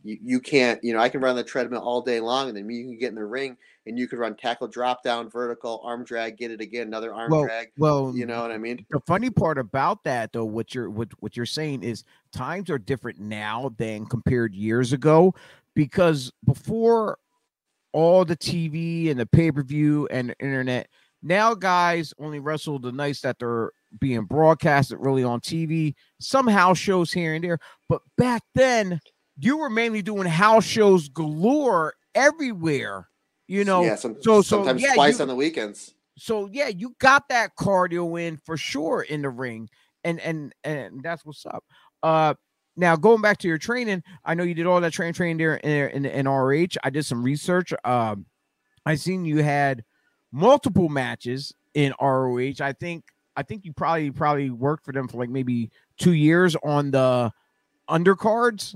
[0.04, 2.70] you, you can't, you know, I can run the treadmill all day long, and then
[2.70, 6.04] you can get in the ring and you could run tackle, drop down, vertical, arm
[6.04, 7.70] drag, get it again, another arm well, drag.
[7.78, 8.86] Well, you know what I mean.
[8.92, 12.78] The funny part about that, though, what you're what what you're saying is times are
[12.78, 15.34] different now than compared years ago,
[15.74, 17.18] because before
[17.94, 20.88] all the TV and the pay per view and the internet,
[21.24, 26.78] now guys only wrestle the nights that they're being broadcasted really on TV, some house
[26.78, 27.60] shows here and there.
[27.88, 29.00] But back then,
[29.38, 33.08] you were mainly doing house shows galore everywhere.
[33.48, 35.94] You know, yeah, some, so sometimes yeah, twice you, on the weekends.
[36.18, 39.70] So yeah, you got that cardio in for sure in the ring,
[40.04, 41.64] and and and that's what's up.
[42.02, 42.36] Uh,
[42.76, 45.56] now going back to your training, I know you did all that train training there
[45.56, 46.78] in in, in RH.
[46.84, 47.74] I did some research.
[47.84, 48.26] Um,
[48.86, 49.84] I seen you had
[50.34, 52.56] multiple matches in ROH.
[52.60, 53.06] I think
[53.38, 57.32] I think you probably probably worked for them for like maybe two years on the
[57.90, 58.76] undercards.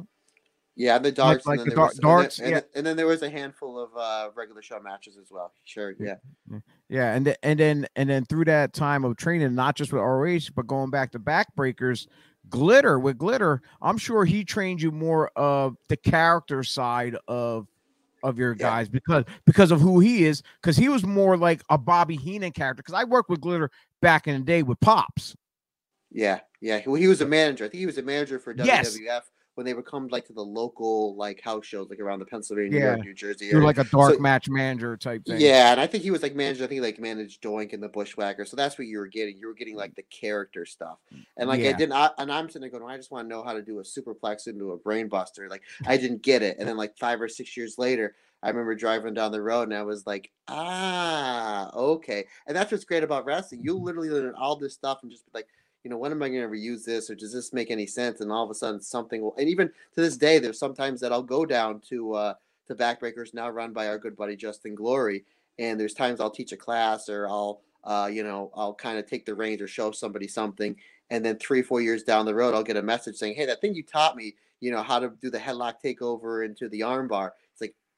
[0.76, 2.78] Yeah, the darts, like and, the then dar- was, darts, and then, yeah.
[2.78, 5.52] and, then, there was a handful of uh, regular show matches as well.
[5.66, 6.18] Sure, yeah,
[6.88, 10.04] Yeah, and th- and then and then through that time of training, not just with
[10.04, 12.06] ROH, but going back to backbreakers,
[12.52, 17.68] glitter with glitter, I'm sure he trained you more of the character side of
[18.24, 18.58] of your Yeah.
[18.70, 22.52] guys because because of who he is, because he was more like a Bobby Heenan
[22.52, 22.82] character.
[22.84, 23.70] Because I worked with glitter
[24.02, 25.36] back in the day with Pops.
[26.12, 26.82] yeah, yeah.
[26.86, 27.66] Well, he was a manager.
[27.66, 28.98] I think he was a manager for WWF Yes.
[29.58, 32.70] When they would come like to the local like house shows, like around the Pennsylvania,
[32.70, 32.86] New Yeah.
[32.94, 33.48] York, New Jersey.
[33.48, 35.42] You're like a dark So- match manager type thing.
[35.42, 36.64] Yeah, and I think he was like manager.
[36.64, 38.46] I think he like managed Doink and the Bushwhacker.
[38.46, 39.36] So that's what you were getting.
[39.36, 41.00] You were getting like the character stuff.
[41.38, 43.42] And like I didn't, I, and I'm sitting there going, I just want to know
[43.42, 45.50] how to do a superplex into a brainbuster.
[45.50, 46.58] Like I didn't get it.
[46.60, 49.74] And then like five or six years later, I remember driving down the road and
[49.74, 52.26] I was like, ah, okay.
[52.46, 53.62] And that's what's great about wrestling.
[53.64, 55.48] You literally learn all this stuff and just be like,
[55.88, 57.88] you know, when am I going to ever use this, or does this make any
[57.88, 58.20] sense?
[58.20, 59.34] And all of a sudden, something will.
[59.38, 62.34] And even to this day, there's sometimes that I'll go down to uh,
[62.68, 65.24] to backbreakers now run by our good buddy Justin Glory,
[65.60, 69.06] and there's times I'll teach a class or I'll uh, you know I'll kind of
[69.06, 70.76] take the reins or show somebody something,
[71.10, 73.62] and then three four years down the road I'll get a message saying, hey, that
[73.62, 77.32] thing you taught me, you know how to do the headlock takeover into the armbar.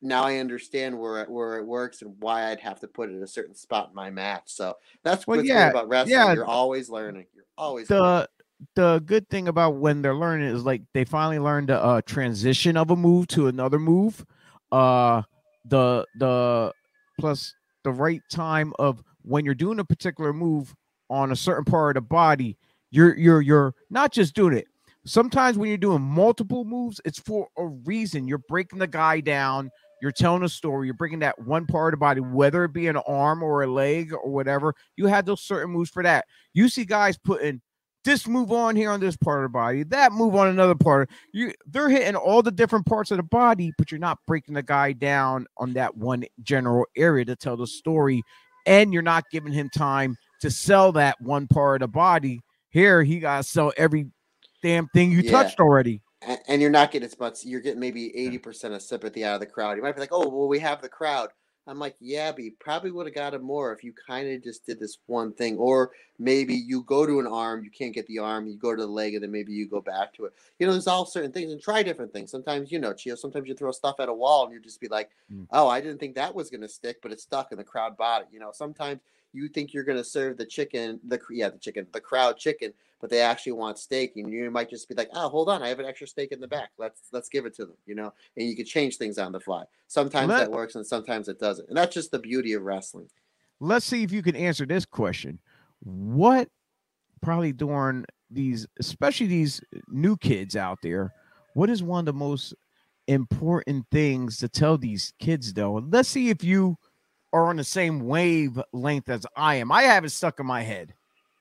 [0.02, 3.18] Now I understand where it, where it works and why I'd have to put it
[3.18, 4.44] at a certain spot in my match.
[4.46, 6.12] So that's Well, what's yeah, great about wrestling.
[6.14, 6.34] yeah.
[6.34, 7.26] You're always learning.
[7.36, 8.06] You're always learning.
[8.06, 8.30] the
[8.76, 12.76] the good thing about when they're learning is like they finally learn the uh, transition
[12.78, 14.26] of a move to another move
[14.74, 15.22] uh
[15.66, 16.72] the the
[17.20, 20.76] plus the right time of when you're doing a particular move
[21.10, 22.58] on a certain part of the body
[22.92, 24.68] you're you're you're not just doing it
[25.06, 29.72] sometimes when you're doing multiple moves it's for a reason you're breaking the guy down
[30.02, 32.88] you're telling a story you're bringing that one part of the body whether it be
[32.88, 36.70] an arm or a leg or whatever you had those certain moves for that you
[36.70, 37.62] see guys putting
[38.06, 41.10] this move on here on this part of the body, that move on another part.
[41.34, 44.64] You they're hitting all the different parts of the body, but you're not breaking the
[44.64, 48.24] guy down on that one general area to tell the story,
[48.66, 52.40] and you're not giving him time to sell that one part of the body.
[52.70, 54.08] Here, he got to sell every
[54.64, 55.32] damn thing you Yeah.
[55.32, 56.02] touched already.
[56.22, 57.46] And, and you're not getting as much.
[57.46, 59.78] You're getting maybe eighty percent of sympathy out of the crowd.
[59.78, 61.30] You might be like, "Oh, well, we have the crowd."
[61.68, 64.44] I'm like, "Yeah, but you probably would have got it more if you kind of
[64.44, 68.08] just did this one thing, or maybe you go to an arm, you can't get
[68.08, 70.34] the arm, you go to the leg, and then maybe you go back to it.
[70.58, 72.32] You know, there's all certain things, and try different things.
[72.32, 74.88] Sometimes, you know, Chio, sometimes you throw stuff at a wall, and you just be
[74.88, 75.48] like, Mm.
[75.52, 78.24] "Oh, I didn't think that was gonna stick, but it stuck, and the crowd bought
[78.24, 79.02] it." You know, sometimes
[79.34, 83.10] you think you're gonna serve the chicken, the yeah, the chicken, the crowd chicken, but
[83.10, 85.80] they actually want steak, and you might just be like, "Oh, hold on, I have
[85.80, 86.72] an extra steak in the back.
[86.78, 89.40] Let's let's give it to them." You know, and you can change things on the
[89.40, 89.64] fly.
[89.88, 93.10] Sometimes Let- that works, and sometimes it doesn't, and that's just the beauty of wrestling.
[93.60, 95.40] Let's see if you can answer this question.
[95.82, 96.50] What
[97.22, 101.14] probably during these, especially these new kids out there,
[101.54, 102.54] what is one of the most
[103.08, 105.84] important things to tell these kids though?
[105.92, 106.78] Let's see if you
[107.32, 109.72] are on the same wavelength as I am.
[109.72, 110.94] I have it stuck in my head.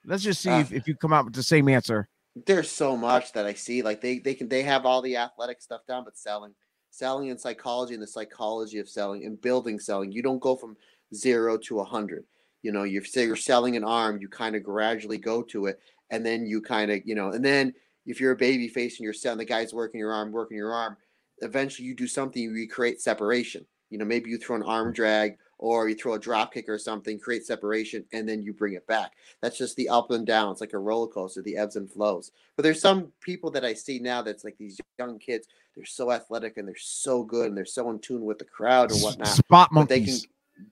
[0.04, 2.08] Let's just see Uh, if, if you come out with the same answer.
[2.46, 3.82] There's so much that I see.
[3.82, 6.54] Like they they can they have all the athletic stuff down, but selling,
[6.90, 10.12] selling and psychology and the psychology of selling and building selling.
[10.12, 10.76] You don't go from
[11.14, 12.24] zero to a hundred.
[12.62, 15.80] You know, you say you're selling an arm, you kind of gradually go to it,
[16.10, 17.74] and then you kind of you know, and then
[18.06, 20.72] if you're a baby face and you're selling, the guy's working your arm, working your
[20.72, 20.96] arm.
[21.40, 23.66] Eventually, you do something, you create separation.
[23.90, 26.78] You know, maybe you throw an arm drag or you throw a drop kick or
[26.78, 29.12] something, create separation, and then you bring it back.
[29.42, 30.52] That's just the up and down.
[30.52, 32.30] It's like a roller coaster, the ebbs and flows.
[32.56, 35.48] But there's some people that I see now that's like these young kids.
[35.74, 38.90] They're so athletic and they're so good and they're so in tune with the crowd
[38.92, 39.28] and whatnot.
[39.28, 40.18] Spot But they can,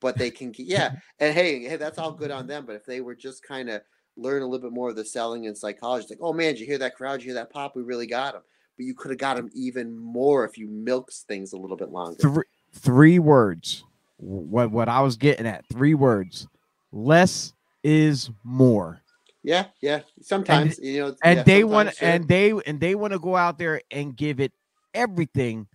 [0.00, 0.92] but they can, yeah.
[1.20, 2.64] And hey, hey, that's all good on them.
[2.66, 3.82] But if they were just kind of
[4.16, 6.02] learn a little bit more of the selling and psychology.
[6.04, 7.18] It's like, oh man, did you hear that crowd?
[7.18, 7.76] Did you hear that pop?
[7.76, 8.42] We really got them.
[8.76, 11.90] But you could have got them even more if you milked things a little bit
[11.90, 12.18] longer.
[12.18, 13.84] Three, three words.
[14.18, 15.64] What what I was getting at?
[15.72, 16.46] Three words.
[16.92, 17.52] Less
[17.84, 19.02] is more.
[19.42, 20.00] Yeah, yeah.
[20.22, 22.08] Sometimes and, you know, and yeah, they want sure.
[22.08, 24.52] and they and they want to go out there and give it
[24.94, 25.68] everything.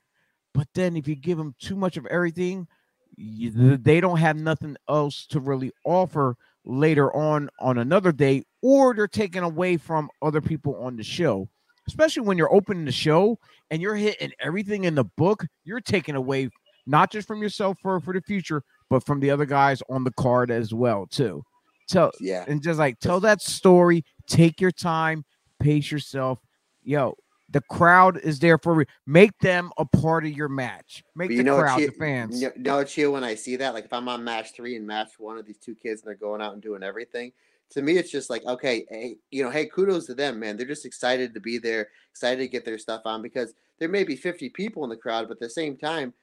[0.53, 2.67] But then if you give them too much of everything,
[3.15, 8.93] you, they don't have nothing else to really offer later on on another day, or
[8.93, 11.47] they're taken away from other people on the show.
[11.87, 16.15] Especially when you're opening the show and you're hitting everything in the book, you're taking
[16.15, 16.49] away
[16.85, 20.11] not just from yourself for for the future, but from the other guys on the
[20.11, 21.43] card as well too.
[21.89, 24.05] Tell yeah, and just like tell that story.
[24.27, 25.25] Take your time,
[25.59, 26.39] pace yourself.
[26.83, 27.15] Yo,
[27.51, 31.03] the crowd is there for make them a part of your match.
[31.15, 32.41] Make the crowd, Chia- the fans.
[32.41, 35.11] You know, Chia, when I see that, like if I'm on match three and match
[35.19, 37.33] one of these two kids and they're going out and doing everything,
[37.71, 40.57] to me, it's just like, okay, hey, you know, hey, kudos to them, man.
[40.57, 44.03] They're just excited to be there, excited to get their stuff on because there may
[44.03, 46.13] be 50 people in the crowd, but at the same time,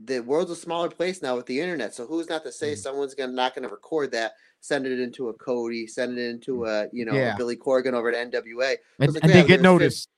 [0.00, 1.94] the world's a smaller place now with the internet.
[1.94, 2.78] So who's not to say Mhm.
[2.78, 6.88] someone's gonna not gonna record that, send it into a Cody, send it into a
[6.92, 7.34] you know Yeah.
[7.34, 8.76] a Billy Corgan over at NWA.
[9.00, 10.08] and, like, and yeah, they get noticed.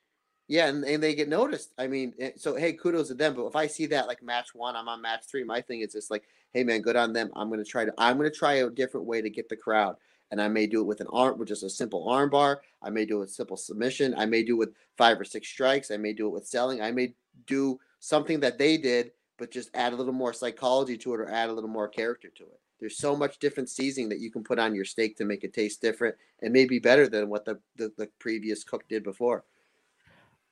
[0.48, 1.72] Yeah, and, and they get noticed.
[1.78, 3.34] I mean, eh, so hey, kudos to them.
[3.34, 5.44] But if I see that like match one, I'm on match three.
[5.44, 7.30] My thing is just like, hey man, good on them.
[7.34, 9.96] I'm gonna try to I'm gonna try a different way to get the crowd.
[10.32, 12.62] And I may do it with an arm, with just a simple arm bar.
[12.82, 14.14] I may do it with simple submission.
[14.16, 15.90] I may do it with five or six strikes.
[15.90, 16.80] I may do it with selling.
[16.82, 17.14] I may
[17.46, 21.28] do something that they did, but just add a little more psychology to it or
[21.28, 22.60] add a little more character to it.
[22.78, 25.52] There's so much different seasoning that you can put on your steak to make it
[25.52, 29.44] taste different and maybe better than what the, the, the previous cook did before.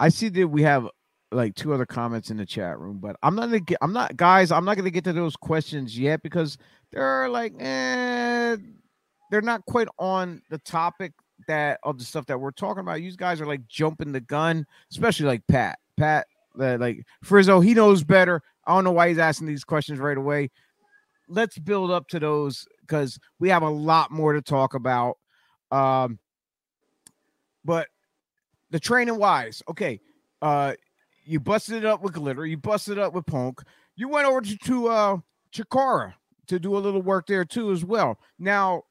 [0.00, 0.88] I see that we have
[1.30, 3.78] like two other comments in the chat room, but I'm not gonna get.
[3.82, 4.50] I'm not, guys.
[4.50, 6.56] I'm not gonna get to those questions yet because
[6.90, 8.56] they're like, eh,
[9.30, 11.12] they're not quite on the topic
[11.46, 13.02] that of the stuff that we're talking about.
[13.02, 15.78] You guys are like jumping the gun, especially like Pat.
[15.98, 16.26] Pat,
[16.58, 18.42] uh, like Frizzo, he knows better.
[18.68, 20.50] I don't know why he's asking these questions right away.
[21.26, 25.16] Let's build up to those because we have a lot more to talk about.
[25.70, 26.18] Um,
[27.64, 27.88] but
[28.70, 30.00] the training wise, okay.
[30.42, 30.74] Uh,
[31.24, 32.46] you busted it up with glitter.
[32.46, 33.62] You busted it up with Punk.
[33.96, 35.16] You went over to, to uh
[35.52, 36.14] Chikara
[36.48, 38.18] to do a little work there too as well.
[38.38, 38.82] Now,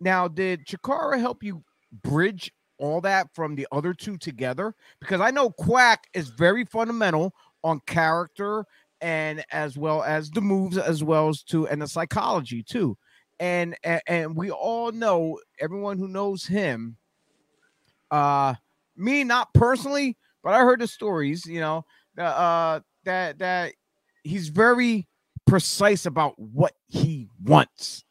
[0.00, 1.62] now did Chikara help you
[2.02, 4.74] bridge all that from the other two together?
[5.00, 8.64] Because I know Quack is very fundamental on character
[9.00, 12.96] and as well as the moves as well as to and the psychology too.
[13.40, 16.96] And, and we all know everyone who knows him
[18.10, 18.54] uh
[18.96, 21.84] me not personally but i heard the stories you know
[22.14, 23.74] that uh that that
[24.24, 25.06] he's very
[25.46, 28.04] precise about what he wants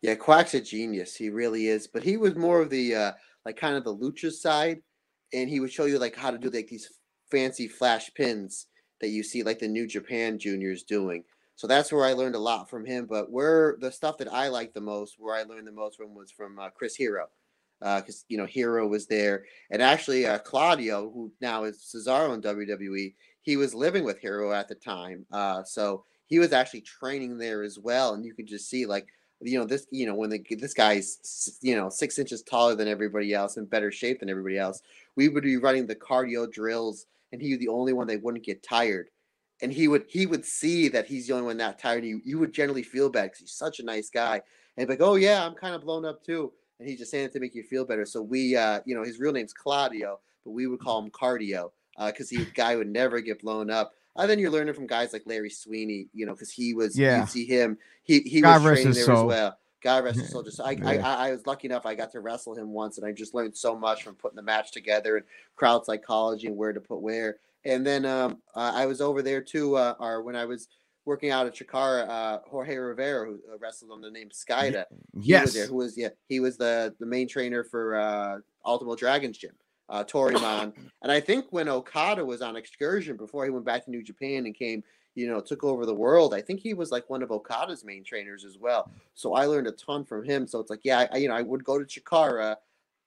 [0.00, 1.16] Yeah, Quack's a genius.
[1.16, 1.88] He really is.
[1.88, 3.12] But he was more of the uh
[3.44, 4.80] like kind of the lucha side,
[5.32, 6.90] and he would show you like how to do like these
[7.30, 8.66] fancy flash pins
[9.00, 11.24] that you see like the New Japan juniors doing.
[11.56, 13.06] So that's where I learned a lot from him.
[13.06, 16.14] But where the stuff that I liked the most, where I learned the most from,
[16.14, 17.26] was from uh, Chris Hero,
[17.80, 22.42] because you know Hero was there, and actually uh, Claudio, who now is Cesaro in
[22.42, 25.26] WWE, he was living with Hero at the time.
[25.32, 29.08] Uh, so he was actually training there as well, and you could just see like
[29.40, 32.88] you know this you know when the, this guy's you know six inches taller than
[32.88, 34.82] everybody else and better shape than everybody else
[35.14, 38.44] we would be running the cardio drills and he was the only one that wouldn't
[38.44, 39.10] get tired.
[39.60, 42.38] And he would he would see that he's the only one not tired you, you
[42.38, 44.40] would generally feel bad because he's such a nice guy.
[44.76, 46.52] And like oh yeah i'm kind of blown up too.
[46.78, 48.04] And he's just saying it to make you feel better.
[48.04, 51.70] So we uh you know his real name's claudio but we would call him cardio
[52.06, 53.92] because he guy would never get blown up.
[54.16, 57.20] And then you're learning from guys like Larry Sweeney, you know, because he was, Yeah.
[57.20, 59.58] you see him, he he God was training there as well.
[59.82, 60.42] God rest his soul.
[60.42, 61.08] Just I, I, Yeah.
[61.08, 61.86] I I was lucky enough.
[61.86, 64.42] I got to wrestle him once, and I just learned so much from putting the
[64.42, 67.38] match together and crowd psychology and where to put where.
[67.64, 70.68] And then um, uh, I was over there too, uh, or when I was
[71.04, 74.84] working out at Chikara, uh, Jorge Rivera, who uh, wrestled on the name Skayde.
[75.14, 75.66] He was yes there.
[75.66, 76.10] Who was yeah?
[76.28, 79.52] He was the the main trainer for uh, Ultimo Dragons Gym,
[79.88, 80.72] uh, Toryumon.
[81.02, 84.46] and I think when Okada was on excursion before he went back to New Japan
[84.46, 84.84] and came,
[85.18, 86.32] you know, took over the world.
[86.32, 88.90] I think he was like one of Okada's main trainers as well.
[89.14, 90.46] So I learned a ton from him.
[90.46, 92.56] So it's like, yeah, I, you know, I would go to Chikara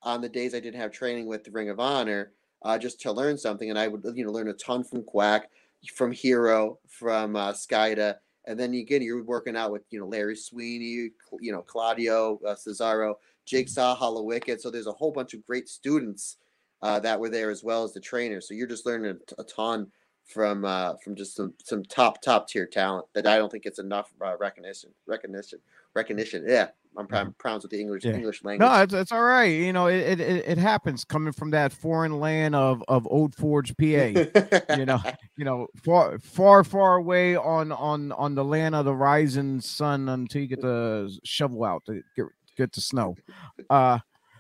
[0.04, 3.12] on the days I didn't have training with the Ring of Honor, uh, just to
[3.12, 5.50] learn something, and I would you know learn a ton from Quack,
[5.96, 8.16] from Hero, from uh, Skayde.
[8.46, 12.56] And then again, you're working out with you know Larry Sweeney, you know Claudio uh,
[12.56, 14.60] Cesaro, Jigsaw, Hallowicked.
[14.60, 16.38] So there's a whole bunch of great students
[16.82, 18.48] uh, that were there as well as the trainers.
[18.48, 19.88] So you're just learning a ton
[20.32, 23.80] from uh, from just some some top top tier talent that I don't think it's
[23.80, 25.60] enough uh, recognition recognition
[25.96, 26.46] recognition.
[26.48, 26.68] Yeah,
[26.98, 28.14] I'm proud, proud with the English Yeah.
[28.14, 28.68] English language.
[28.68, 29.46] No, it's, it's all right.
[29.46, 33.76] You know, it, it it happens coming from that foreign land of of Old Forge,
[33.78, 33.86] PA.
[34.78, 35.00] you know,
[35.38, 40.10] you know, far far far away on on on the land of the rising sun
[40.10, 42.26] until you get the shovel out to get
[42.58, 43.16] get the snow.
[43.70, 44.00] Uh,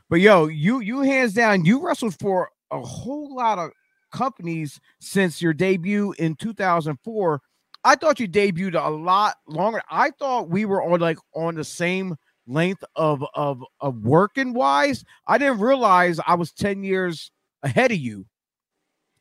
[0.09, 3.71] but yo, you you hands down, you wrestled for a whole lot of
[4.11, 7.41] companies since your debut in 2004.
[7.83, 9.81] I thought you debuted a lot longer.
[9.89, 12.15] I thought we were on like on the same
[12.47, 15.03] length of of of working wise.
[15.27, 17.31] I didn't realize I was 10 years
[17.63, 18.25] ahead of you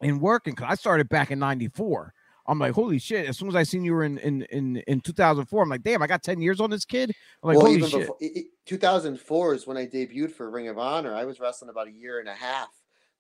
[0.00, 2.12] in working because I started back in 94.
[2.46, 3.29] I'm like, holy shit.
[3.29, 6.03] As soon as I seen you were in in in, in 2004, I'm like, damn,
[6.03, 7.12] I got 10 years on this kid.
[7.42, 8.00] I'm like, well, holy shit.
[8.00, 11.14] before it, it- 2004 is when I debuted for Ring of Honor.
[11.14, 12.68] I was wrestling about a year and a half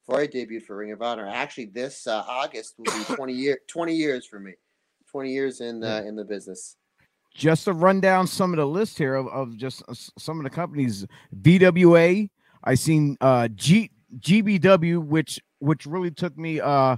[0.06, 1.26] before I debuted for Ring of Honor.
[1.28, 4.52] Actually, this uh, August will be 20 year 20 years for me.
[5.10, 6.76] 20 years in uh, in the business.
[7.34, 9.82] just to run down some of the list here of, of just
[10.18, 11.06] some of the companies
[11.42, 12.28] VWA
[12.64, 16.96] I seen uh G GBW which which really took me uh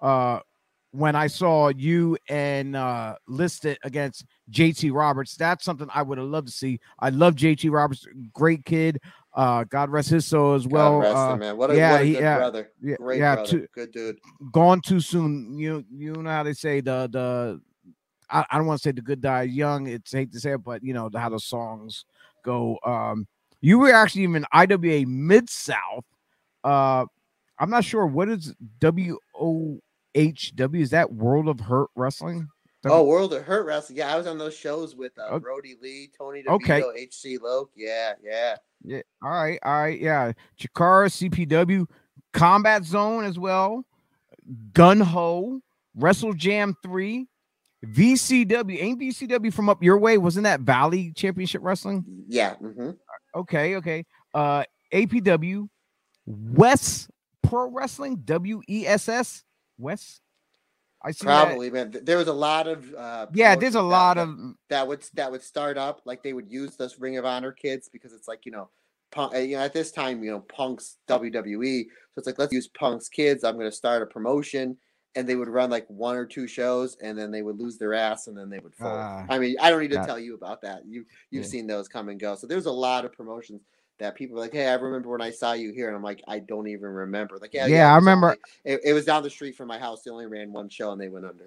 [0.00, 0.40] uh
[0.90, 6.26] when I saw you and uh listed against JT Roberts that's something I would have
[6.28, 9.00] loved to see I love JT Roberts great kid
[9.34, 11.56] uh God rest his soul as well God rest uh, him, man.
[11.56, 12.70] What a, yeah, what a he- good yeah, brother.
[12.82, 13.50] yeah, Great yeah, brother.
[13.50, 14.18] too- Good dude.
[14.52, 15.58] gone too soon.
[15.58, 17.60] You you know how they say the the
[18.30, 19.86] I, I don't want to say the good die young.
[19.86, 22.04] It's hate to say it, but you know how the songs
[22.44, 22.78] go.
[22.84, 23.26] Um,
[23.60, 26.04] you were actually even IWA Mid South.
[26.62, 27.04] Uh,
[27.58, 29.78] I'm not sure what is W O
[30.14, 30.82] H W.
[30.82, 32.48] Is that World of Hurt Wrestling?
[32.92, 33.98] Oh, World of Hurt Wrestling.
[33.98, 35.38] Yeah, I was on those shows with uh.
[35.38, 37.08] Brodie Lee, Tony DeVito, Okay.
[37.10, 37.70] HC Loc.
[37.74, 38.56] Yeah, yeah.
[38.84, 39.00] Yeah.
[39.22, 39.58] All right.
[39.62, 39.98] All right.
[40.00, 40.32] Yeah.
[40.60, 41.86] Chikara, CPW,
[42.32, 43.84] Combat Zone as well.
[44.74, 45.60] Gun Ho,
[45.94, 47.26] Wrestle Jam 3,
[47.86, 48.82] VCW.
[48.82, 50.18] Ain't VCW from up your way?
[50.18, 52.04] Wasn't that Valley Championship Wrestling?
[52.28, 52.54] Yeah.
[52.56, 52.90] hmm
[53.34, 53.76] Okay.
[53.76, 54.04] Okay.
[54.34, 55.68] Uh APW,
[56.26, 57.10] West
[57.42, 59.44] Pro Wrestling, W E S S,
[59.78, 60.20] West.
[61.04, 61.44] I see that.
[61.46, 61.94] Probably, man.
[62.02, 65.30] There was a lot of uh Yeah, there's a lot that- of that would that
[65.30, 68.46] would start up like they would use those Ring of Honor kids because it's like
[68.46, 68.70] you know,
[69.12, 72.52] punk, uh, you know at this time you know Punk's WWE, so it's like let's
[72.52, 73.44] use Punk's kids.
[73.44, 74.76] I'm going to start a promotion,
[75.14, 77.92] and they would run like one or two shows, and then they would lose their
[77.94, 78.92] ass, and then they would fold.
[78.94, 80.06] Ah, I mean, I don't need to it.
[80.06, 80.86] tell you about that.
[80.86, 81.50] You you've Yeah.
[81.50, 82.34] seen those come and go.
[82.34, 83.60] So there's a lot of promotions
[83.98, 86.22] that people are like, hey, I remember when I saw you here, and I'm like,
[86.26, 87.38] I don't even remember.
[87.40, 90.02] Like, yeah, Yeah, I remember- it, it was down the street from my house.
[90.02, 91.46] They only ran one show, and they went under.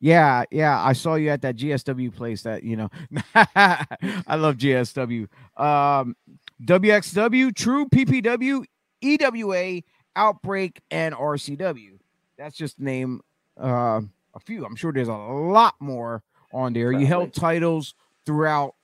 [0.00, 2.42] Yeah, yeah, I saw you at that GSW place.
[2.42, 2.90] That you know,
[3.36, 5.28] I love GSW.
[5.56, 6.16] Um,
[6.64, 8.64] WXW, True PPW,
[9.00, 9.82] EWA,
[10.16, 11.98] Outbreak, and RCW.
[12.36, 13.20] That's just name
[13.62, 14.00] uh,
[14.34, 14.64] a few.
[14.64, 16.90] I'm sure there's a lot more on there.
[16.90, 17.94] You held titles
[18.26, 18.74] throughout.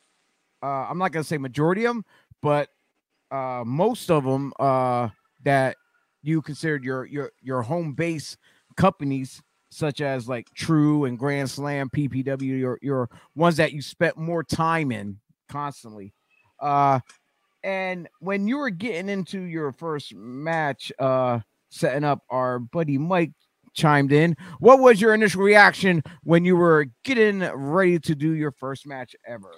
[0.62, 2.04] Uh, I'm not gonna say majority of them,
[2.42, 2.68] but
[3.30, 5.08] uh, most of them uh,
[5.44, 5.76] that
[6.22, 8.36] you considered your your your home base
[8.76, 14.16] companies such as like True and Grand Slam, PPW, your your ones that you spent
[14.16, 16.12] more time in constantly.
[16.60, 17.00] Uh
[17.64, 23.32] and when you were getting into your first match, uh setting up, our buddy Mike
[23.74, 24.36] chimed in.
[24.58, 29.14] What was your initial reaction when you were getting ready to do your first match
[29.26, 29.52] ever?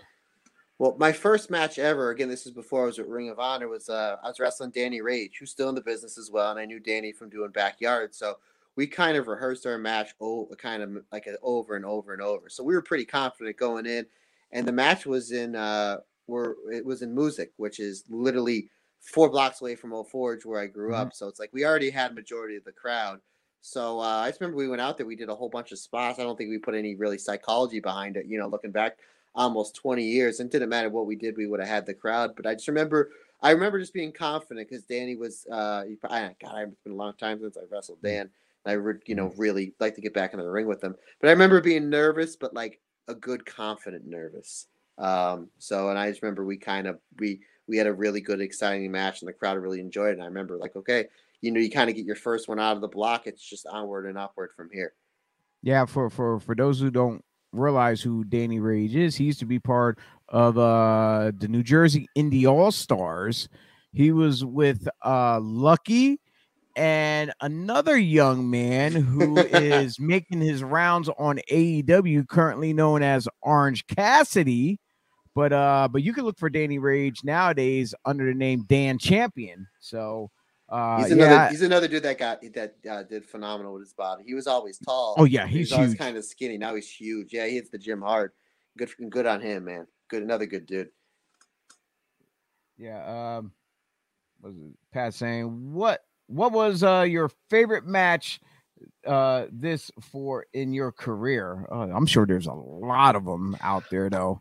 [0.81, 3.69] Well, my first match ever, again, this is before I was at Ring of Honor,
[3.69, 6.59] was uh, I was wrestling Danny Rage, who's still in the business as well, and
[6.59, 8.39] I knew Danny from doing backyard, so
[8.77, 12.23] we kind of rehearsed our match, oh, kind of like a, over and over and
[12.23, 12.49] over.
[12.49, 14.07] So we were pretty confident going in,
[14.53, 18.71] and the match was in uh, where it was in Moosic, which is literally
[19.03, 21.13] four blocks away from Old Forge where I grew up.
[21.13, 23.21] So it's like we already had majority of the crowd.
[23.61, 25.79] So uh, I just remember we went out there, we did a whole bunch of
[25.79, 26.19] spots.
[26.19, 28.25] I don't think we put any really psychology behind it.
[28.25, 28.97] You know, looking back,
[29.35, 32.35] almost 20 years and didn't matter what we did we would have had the crowd
[32.37, 33.11] but i just remember
[33.43, 37.15] i remember just being confident because danny was uh I, god it's been a long
[37.15, 38.31] time since i wrestled dan
[38.67, 41.29] i would you know really like to get back into the ring with him but
[41.29, 44.67] i remember being nervous but like a good confident nervous
[44.99, 48.41] um so and i just remember we kind of we we had a really good
[48.41, 51.07] exciting match and the crowd really enjoyed it and i remember like okay
[51.41, 53.67] you know you kind of get your first one out of the block it's just
[53.67, 54.95] onward and upward from here.
[55.63, 59.47] Yeah, for for for those who don't realize who Danny Rage is, he used to
[59.47, 59.99] be part
[60.29, 63.49] of uh the New Jersey Indie All Stars.
[63.93, 66.21] He was with uh Lucky
[66.77, 73.87] and another young man who is making his rounds on AEW, currently known as Orange
[73.87, 74.79] Cassidy.
[75.35, 79.67] But uh, but you can look for Danny Rage nowadays under the name Dan Champion.
[79.79, 80.31] So
[80.71, 81.51] uh, he's another yeah.
[81.51, 84.25] he's another dude that got that uh, did phenomenal with his body.
[84.25, 85.17] He was always tall.
[85.19, 86.59] Oh yeah, he he's was always kind of skinny.
[86.59, 87.33] Now he's huge.
[87.33, 88.33] Yeah, he hits the gym hard.
[88.79, 89.87] Good good on him, man.
[90.09, 90.91] Good another good dude.
[92.79, 93.39] Yeah.
[93.39, 93.53] Um,
[94.41, 96.05] was it Pat saying what?
[96.29, 98.41] What was uh your favorite match?
[99.07, 101.67] Uh, this for in your career?
[101.71, 104.41] Uh, I'm sure there's a lot of them out there, though.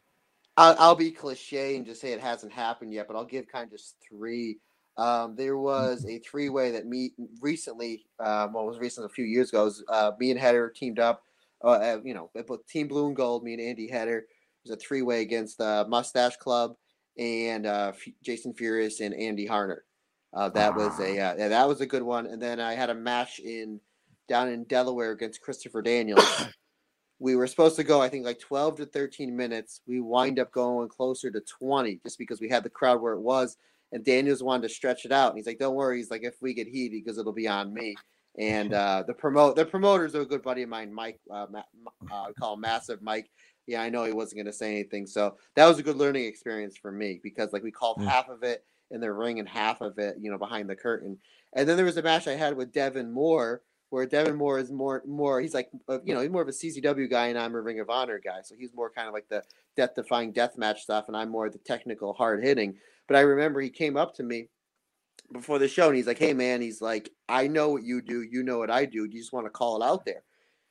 [0.55, 3.65] I'll, I'll be cliche and just say it hasn't happened yet, but I'll give kind
[3.65, 4.59] of just three.
[5.00, 9.24] Um, there was a three way that me recently, uh, well, was recently a few
[9.24, 9.64] years ago.
[9.64, 11.24] Was, uh, me and Header teamed up.
[11.64, 13.43] Uh, uh you know, both Team Blue and Gold.
[13.43, 14.18] Me and Andy Header.
[14.18, 14.28] It
[14.66, 16.76] was a three way against the Mustache Club
[17.18, 19.80] and uh, F- Jason Furious and Andy Harner.
[20.34, 22.26] Uh, that was a uh, yeah, that was a good one.
[22.26, 23.80] And then I had a match in
[24.28, 26.45] down in Delaware against Christopher Daniels.
[27.20, 29.80] we were supposed to go, I think, like 12 to 13 minutes.
[29.88, 33.22] We wind up going closer to 20 just because we had the crowd where it
[33.22, 33.56] was.
[33.92, 35.30] And Daniels wanted to stretch it out.
[35.30, 35.98] And he's like, don't worry.
[35.98, 37.96] He's like, if we get heated, because it'll be on me.
[38.38, 41.20] And uh, the promote the promoters are a good buddy of mine, Mike.
[41.32, 41.48] Uh,
[42.12, 43.30] uh, call him Massive Mike.
[43.68, 45.06] Yeah, I know he wasn't going to say anything.
[45.06, 48.08] So that was a good learning experience for me because like we called mm.
[48.08, 51.18] half of it in the ring and half of it, you know, behind the curtain.
[51.54, 54.72] And then there was a match I had with Devon Moore where Devon Moore is
[54.72, 57.56] more more he's like uh, you know he's more of a CZW guy and I'm
[57.56, 59.44] a Ring of Honor guy, so he's more kind of like the
[59.76, 62.76] death defying death match stuff, and I'm more the technical hard hitting.
[63.10, 64.47] But I remember he came up to me
[65.34, 68.22] before the show and he's like, "Hey man," he's like, "I know what you do,
[68.22, 69.05] you know what I do.
[69.07, 70.24] Do you just want to call it out there?"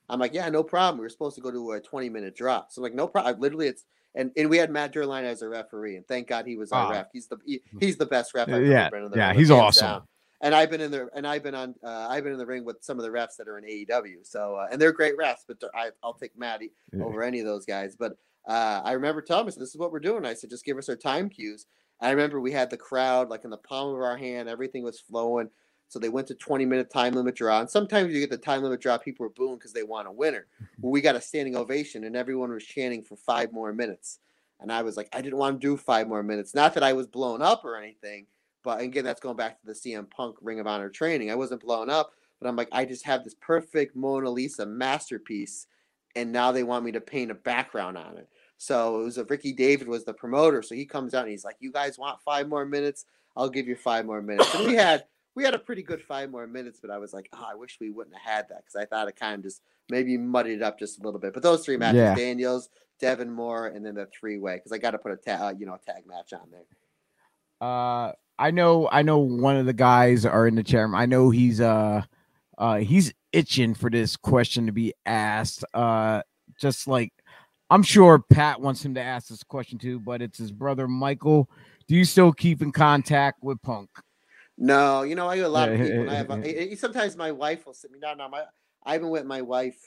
[0.09, 0.99] I'm like, "Yeah, no problem.
[0.99, 3.39] We were supposed to go to a 20 minute drop, so I'm like, no problem.
[3.39, 3.84] Literally, it's
[4.14, 6.91] and, and we had Matt Durline as a referee, and thank God he was our
[6.91, 7.09] ref.
[7.12, 8.49] He's the he, he's the best ref.
[8.49, 9.86] I've yeah, yeah, he's awesome.
[9.86, 10.03] Down
[10.41, 12.64] and I've been in the and I've been on uh, I've been in the ring
[12.64, 14.24] with some of the refs that are in AEW.
[14.24, 17.05] So uh, and they're great refs, but I, will take Maddie yeah.
[17.05, 17.97] over any of those guys.
[17.97, 18.12] But
[18.47, 20.24] uh, I remember Thomas, this is what we're doing.
[20.24, 21.66] I said, just give us our time cues.
[22.01, 25.01] I remember we had the crowd like in the palm of our hand, everything was
[25.01, 25.51] flowing.
[25.88, 27.61] So they went to 20 minute time limit draw.
[27.61, 30.12] And sometimes you get the time limit draw, people are booing because they want a
[30.12, 30.46] winner.
[30.57, 30.82] Mm-hmm.
[30.82, 34.18] Well, we got a standing ovation and everyone was chanting for five more minutes.
[34.61, 36.55] And I was like, I didn't want to do five more minutes.
[36.55, 38.26] Not that I was blown up or anything,
[38.62, 41.30] but again, that's going back to the CM Punk Ring of Honor training.
[41.30, 45.66] I wasn't blown up, but I'm like, I just have this perfect Mona Lisa masterpiece,
[46.16, 48.28] and now they want me to paint a background on it.
[48.59, 51.44] So it was a Ricky David was the promoter, so he comes out and he's
[51.44, 53.06] like, "You guys want five more minutes?
[53.36, 55.04] I'll give you five more minutes." And we had
[55.36, 57.78] we had a pretty good five more minutes, but I was like, "Oh, I wish
[57.80, 60.62] we wouldn't have had that because I thought it kind of just maybe muddied it
[60.62, 62.14] up just a little bit." But those three matches, yeah.
[62.16, 65.46] Daniels, Devon Moore, and then the three way because I got to put a ta-
[65.46, 66.66] uh, you know tag match on there.
[67.61, 70.90] Uh, I know I know one of the guys are in the chair.
[70.94, 72.02] I know he's uh
[72.56, 75.64] uh he's itching for this question to be asked.
[75.74, 76.22] Uh
[76.61, 77.12] just like
[77.71, 81.51] I'm sure Pat wants him to ask this question too, but it's his brother Michael.
[81.87, 83.91] Do you still keep in contact with Punk?
[84.57, 86.11] No, you know, I get a lot of people.
[86.11, 88.19] I have, sometimes my wife will sit me down.
[88.19, 88.45] Now, my
[88.85, 89.79] I've been with my wife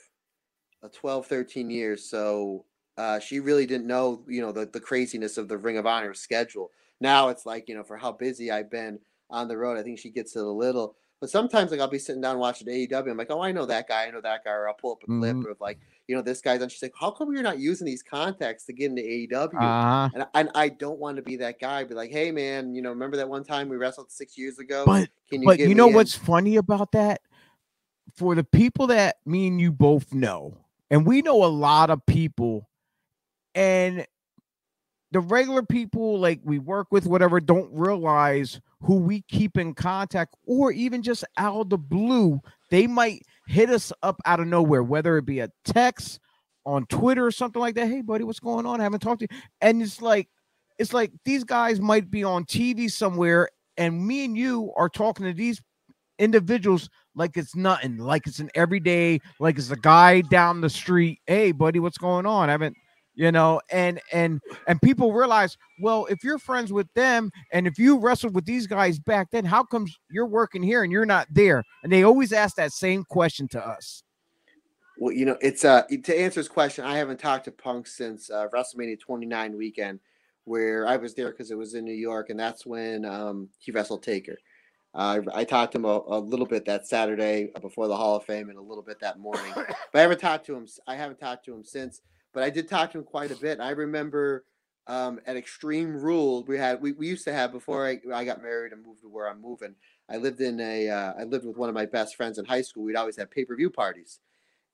[0.82, 2.64] uh, 12, 13 years, so
[2.96, 6.14] uh, she really didn't know, you know, the, the craziness of the Ring of Honor
[6.14, 6.70] schedule.
[7.00, 9.98] Now it's like, you know, for how busy I've been on the road, I think
[9.98, 10.96] she gets it a little.
[11.20, 13.10] But sometimes, like, I'll be sitting down watching AEW.
[13.10, 14.06] I'm like, oh, I know that guy.
[14.06, 14.50] I know that guy.
[14.50, 15.50] Or I'll pull up a clip mm-hmm.
[15.50, 15.78] of, like,
[16.12, 16.68] you know, this guy's on.
[16.68, 19.54] She's like, how come you're not using these contacts to get into AEW?
[19.54, 20.10] Uh-huh.
[20.12, 21.84] And, and I don't want to be that guy.
[21.84, 24.84] Be like, hey, man, you know, remember that one time we wrestled six years ago?
[24.84, 27.22] But, Can you, but you know what's funny about that?
[28.14, 30.58] For the people that me and you both know,
[30.90, 32.68] and we know a lot of people,
[33.54, 34.06] and
[35.12, 40.34] the regular people like we work with whatever don't realize who we keep in contact
[40.46, 42.38] or even just out of the blue
[42.68, 46.20] they might hit us up out of nowhere whether it be a text
[46.64, 48.80] on twitter or something like that hey buddy what's going on?
[48.80, 49.38] I haven't talked to you.
[49.60, 50.28] And it's like
[50.78, 55.26] it's like these guys might be on tv somewhere and me and you are talking
[55.26, 55.60] to these
[56.18, 61.18] individuals like it's nothing like it's an everyday like it's a guy down the street
[61.26, 62.48] hey buddy what's going on?
[62.48, 62.76] I haven't
[63.14, 67.78] you know and and and people realize well if you're friends with them and if
[67.78, 71.26] you wrestled with these guys back then how comes you're working here and you're not
[71.30, 71.64] there?
[71.82, 74.02] And they always ask that same question to us.
[74.98, 78.30] Well you know it's uh to answer his question i haven't talked to punk since
[78.30, 80.00] uh, wrestlemania 29 weekend
[80.44, 83.72] where i was there because it was in new york and that's when um he
[83.72, 84.36] wrestled taker.
[84.94, 88.24] Uh, I talked to him a, a, little bit that Saturday before the Hall of
[88.24, 90.66] Fame and a little bit that morning, but I haven't talked to him.
[90.86, 92.02] I haven't talked to him since
[92.32, 93.60] but I did talk to him quite a bit.
[93.60, 94.44] I remember
[94.86, 98.42] um, at Extreme Rule, we had we, we used to have before I, I got
[98.42, 99.74] married and moved to where I'm moving.
[100.10, 102.62] I lived in a uh, I lived with one of my best friends in high
[102.62, 102.84] school.
[102.84, 104.18] We'd always have pay per view parties,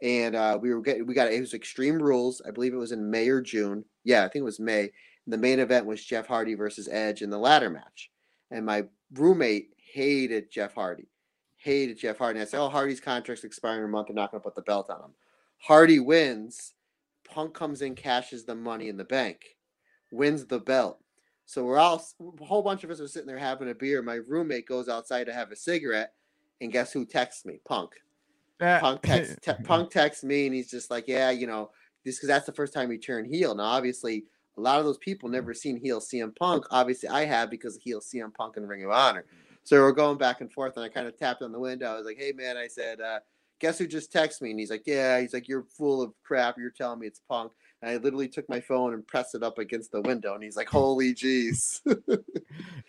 [0.03, 2.41] and uh, we were getting we got it was Extreme Rules.
[2.47, 3.85] I believe it was in May or June.
[4.05, 4.81] Yeah, I think it was May.
[4.81, 8.11] And the main event was Jeff Hardy versus Edge in the ladder match,
[8.51, 11.09] and my roommate hated Jeff Hardy,
[11.59, 12.39] hated Jeff Hardy.
[12.39, 14.09] And I said, "Oh, Hardy's contract's expiring in a month.
[14.09, 15.15] They're not going to put the belt on him."
[15.59, 16.73] Hardy wins
[17.31, 19.57] Punk comes in, cashes the money in the bank,
[20.11, 21.01] wins the belt.
[21.47, 22.05] So we're all
[22.41, 24.03] a whole bunch of us are sitting there having a beer.
[24.03, 26.12] My roommate goes outside to have a cigarette,
[26.61, 27.61] and guess who texts me?
[27.66, 27.93] Punk.
[28.61, 31.70] Uh, Punk texts te- Punk texts me, and he's just like, "Yeah, you know,
[32.05, 34.26] this because that's the first time he turned heel." Now, obviously,
[34.59, 36.66] a lot of those people never seen heel CM Punk.
[36.70, 39.24] Obviously, I have because of heel CM Punk and Ring of Honor.
[39.62, 41.93] So we're going back and forth, and I kind of tapped on the window.
[41.93, 43.20] I was like, "Hey, man," I said, uh,
[43.61, 46.57] "Guess who just texted me?" And he's like, "Yeah." He's like, "You're full of crap.
[46.59, 49.59] You're telling me it's Punk." And I literally took my phone and pressed it up
[49.59, 51.81] against the window, and he's like, "Holy jeez!"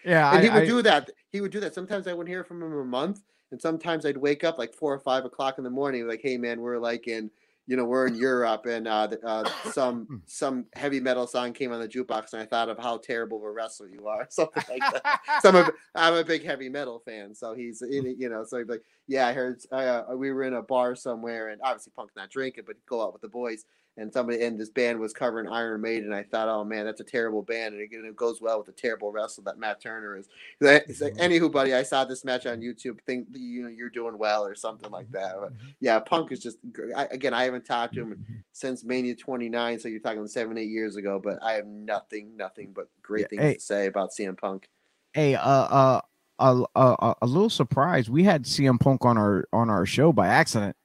[0.06, 1.10] yeah, and he I- would I- do that.
[1.32, 1.76] He would do that.
[1.76, 4.94] Sometimes I wouldn't hear from him a month, and sometimes I'd wake up like four
[4.94, 7.30] or five o'clock in the morning, like, "Hey, man, we're like in."
[7.70, 11.80] You know, we're in Europe, and uh, uh, some some heavy metal song came on
[11.80, 14.82] the jukebox, and I thought of how terrible of a wrestler you are, something like
[14.92, 15.22] that.
[15.42, 18.58] So I'm a, I'm a big heavy metal fan, so he's in you know, so
[18.58, 22.16] he'd like, yeah, I heard uh, we were in a bar somewhere, and obviously Punk's
[22.16, 23.66] not drinking, but he'd go out with the boys,
[24.00, 26.14] and somebody and this band was covering Iron Maiden.
[26.14, 28.72] I thought, oh man, that's a terrible band, and it, it goes well with the
[28.72, 30.28] terrible wrestler that Matt Turner is.
[30.62, 33.00] It's like, anywho, buddy, I saw this match on YouTube.
[33.06, 35.36] Think you know you're doing well or something like that.
[35.40, 36.58] But yeah, Punk is just
[36.96, 37.34] I, again.
[37.34, 41.20] I haven't talked to him since Mania 29, so you're talking seven, eight years ago.
[41.24, 43.54] But I have nothing, nothing but great Yeah, things hey.
[43.56, 44.70] to say about CM Punk.
[45.14, 46.02] Hey, uh, uh,
[46.40, 48.10] a, a, a, a little surprise.
[48.10, 50.76] We had CM Punk on our on our show by accident.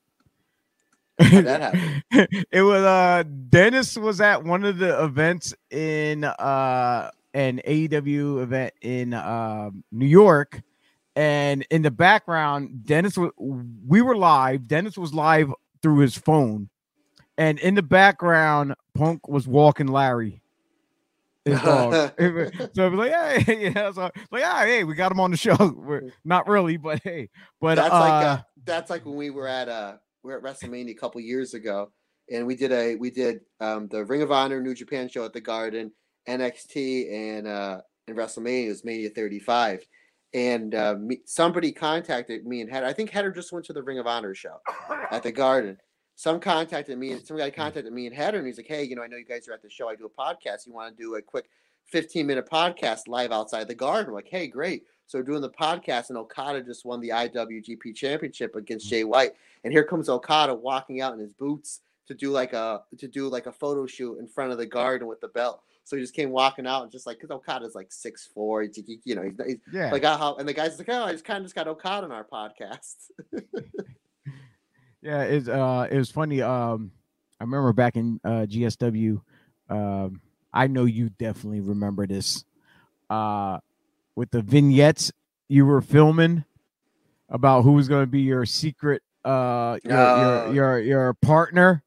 [1.18, 2.02] How'd that happen?
[2.50, 8.72] it was uh Dennis was at one of the events in uh an AEW event
[8.80, 10.62] in uh, New York,
[11.16, 14.66] and in the background, Dennis was we were live.
[14.66, 15.52] Dennis was live
[15.82, 16.70] through his phone,
[17.36, 20.40] and in the background, Punk was walking Larry.
[21.44, 21.92] His dog.
[22.72, 25.36] so I was like, hey, yeah, so like, ah, hey, we got him on the
[25.36, 25.56] show.
[25.76, 27.28] We're not really, but hey,
[27.60, 30.42] but that's uh, like uh, that's like when we were at uh we are at
[30.42, 31.92] WrestleMania a couple years ago,
[32.32, 35.32] and we did a we did um the Ring of Honor New Japan show at
[35.32, 35.92] the Garden,
[36.26, 39.86] NXT, and uh and WrestleMania it was Mania 35.
[40.32, 42.86] And uh, me, somebody contacted me and Heather.
[42.86, 44.56] I think Heather just went to the Ring of Honor show
[45.12, 45.78] at the Garden.
[46.16, 48.96] Some contacted me and some guy contacted me and Heather, and he's like, "Hey, you
[48.96, 49.88] know, I know you guys are at the show.
[49.88, 50.66] I do a podcast.
[50.66, 51.48] You want to do a quick
[51.86, 55.50] 15 minute podcast live outside the Garden?" I'm like, "Hey, great." So we're doing the
[55.50, 59.34] podcast, and Okada just won the IWGP Championship against Jay White,
[59.64, 63.28] and here comes Okada walking out in his boots to do like a to do
[63.28, 65.62] like a photo shoot in front of the Garden with the belt.
[65.84, 69.14] So he just came walking out and just like because Okada's like six four, you
[69.14, 71.44] know, he's, he's yeah, like how and the guy's like, oh, I just kind of
[71.44, 72.94] just got Okada on our podcast.
[75.04, 76.40] Yeah, it's uh it was funny.
[76.40, 76.90] Um
[77.38, 79.20] I remember back in uh GSW,
[79.68, 82.42] um, I know you definitely remember this.
[83.10, 83.58] Uh
[84.16, 85.12] with the vignettes
[85.46, 86.44] you were filming
[87.28, 90.20] about who was gonna be your secret uh your Oh.
[90.20, 91.82] your, your your partner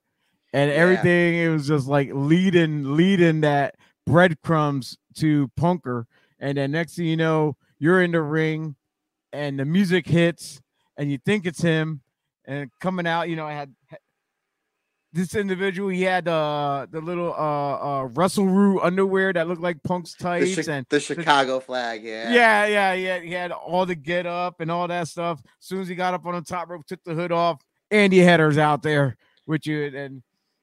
[0.54, 0.78] and Yeah.
[0.78, 3.76] everything it was just like leading leading that
[4.06, 6.06] breadcrumbs to punker
[6.40, 8.76] and then next thing you know you're in the ring
[9.34, 10.62] and the music hits
[10.98, 12.02] and you think it's him
[12.46, 13.74] and coming out, you know, I had
[15.14, 15.90] this individual.
[15.90, 20.24] He had uh the little uh uh Russell Roo underwear that looked like Punk's the,
[20.24, 22.34] Chi- and the Chicago flag, yeah.
[22.34, 23.20] yeah, yeah, yeah.
[23.20, 25.40] He had all the get up and all that stuff.
[25.46, 27.62] As soon as he got up on the top rope, took the hood off.
[27.90, 30.22] Andy Header's out there with you, and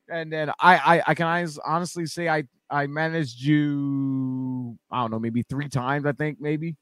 [0.09, 4.77] and then I I, I can honestly say I I managed you.
[4.91, 6.07] I don't know, maybe three times.
[6.07, 6.77] I think maybe.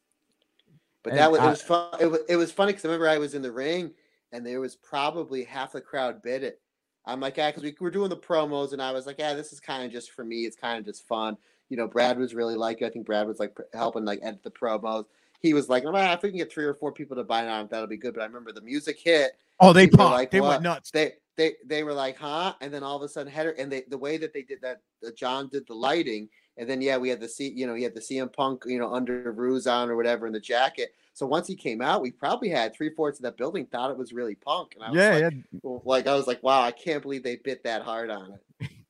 [1.03, 1.89] But And that was it was fun.
[2.01, 3.93] It was, it was funny because I remember I was in the ring
[4.33, 6.61] and there was probably half the crowd bid it.
[7.05, 9.53] I'm like, yeah, because we were doing the promos and I was like, yeah, this
[9.53, 10.45] is kind of just for me.
[10.45, 11.37] It's kind of just fun.
[11.69, 12.87] You know, Brad was really like, it.
[12.87, 15.07] I think Brad was like helping like edit the promos.
[15.41, 17.49] He was like, ah, if we can get three or four people to buy it
[17.49, 18.15] on, that'll be good.
[18.15, 19.33] But I remember the music hit.
[19.59, 20.13] Oh, they popped.
[20.13, 20.91] like, they "What?" went nuts.
[20.91, 22.55] They they they were like, huh?
[22.61, 24.81] And then all of a sudden, header and they the way that they did that,
[25.07, 27.83] uh, John did the lighting, and then yeah, we had the C, you know, he
[27.83, 30.95] had the CM Punk, you know, under ruse on or whatever in the jacket.
[31.15, 33.97] So once he came out, we probably had three fourths of that building thought it
[33.99, 35.79] was really Punk, and I was Yeah, like, yeah.
[35.85, 38.71] like I was like, wow, I can't believe they bit that hard on it.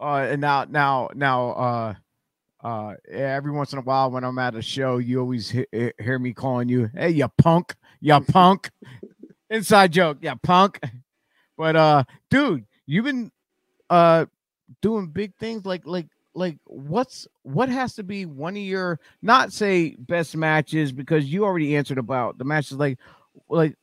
[0.00, 1.94] Uh, and now, now, now, uh,
[2.64, 5.92] uh, every once in a while when I'm at a show, you always he- he-
[6.00, 8.70] hear me calling you, "Hey, you punk, you punk."
[9.50, 10.80] Inside joke, yeah, punk.
[11.56, 13.30] But uh, dude, you've been
[13.90, 14.26] uh
[14.80, 19.52] doing big things like like like what's what has to be one of your not
[19.52, 22.98] say best matches because you already answered about the matches like
[23.48, 23.76] like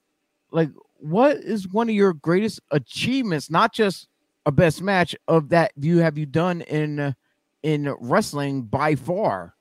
[0.52, 4.08] like what is one of your greatest achievements not just
[4.46, 7.16] a best match of that you have you done in
[7.62, 9.54] in wrestling by far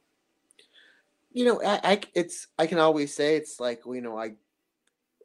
[1.32, 4.32] You know, I it's I can always say it's like you know I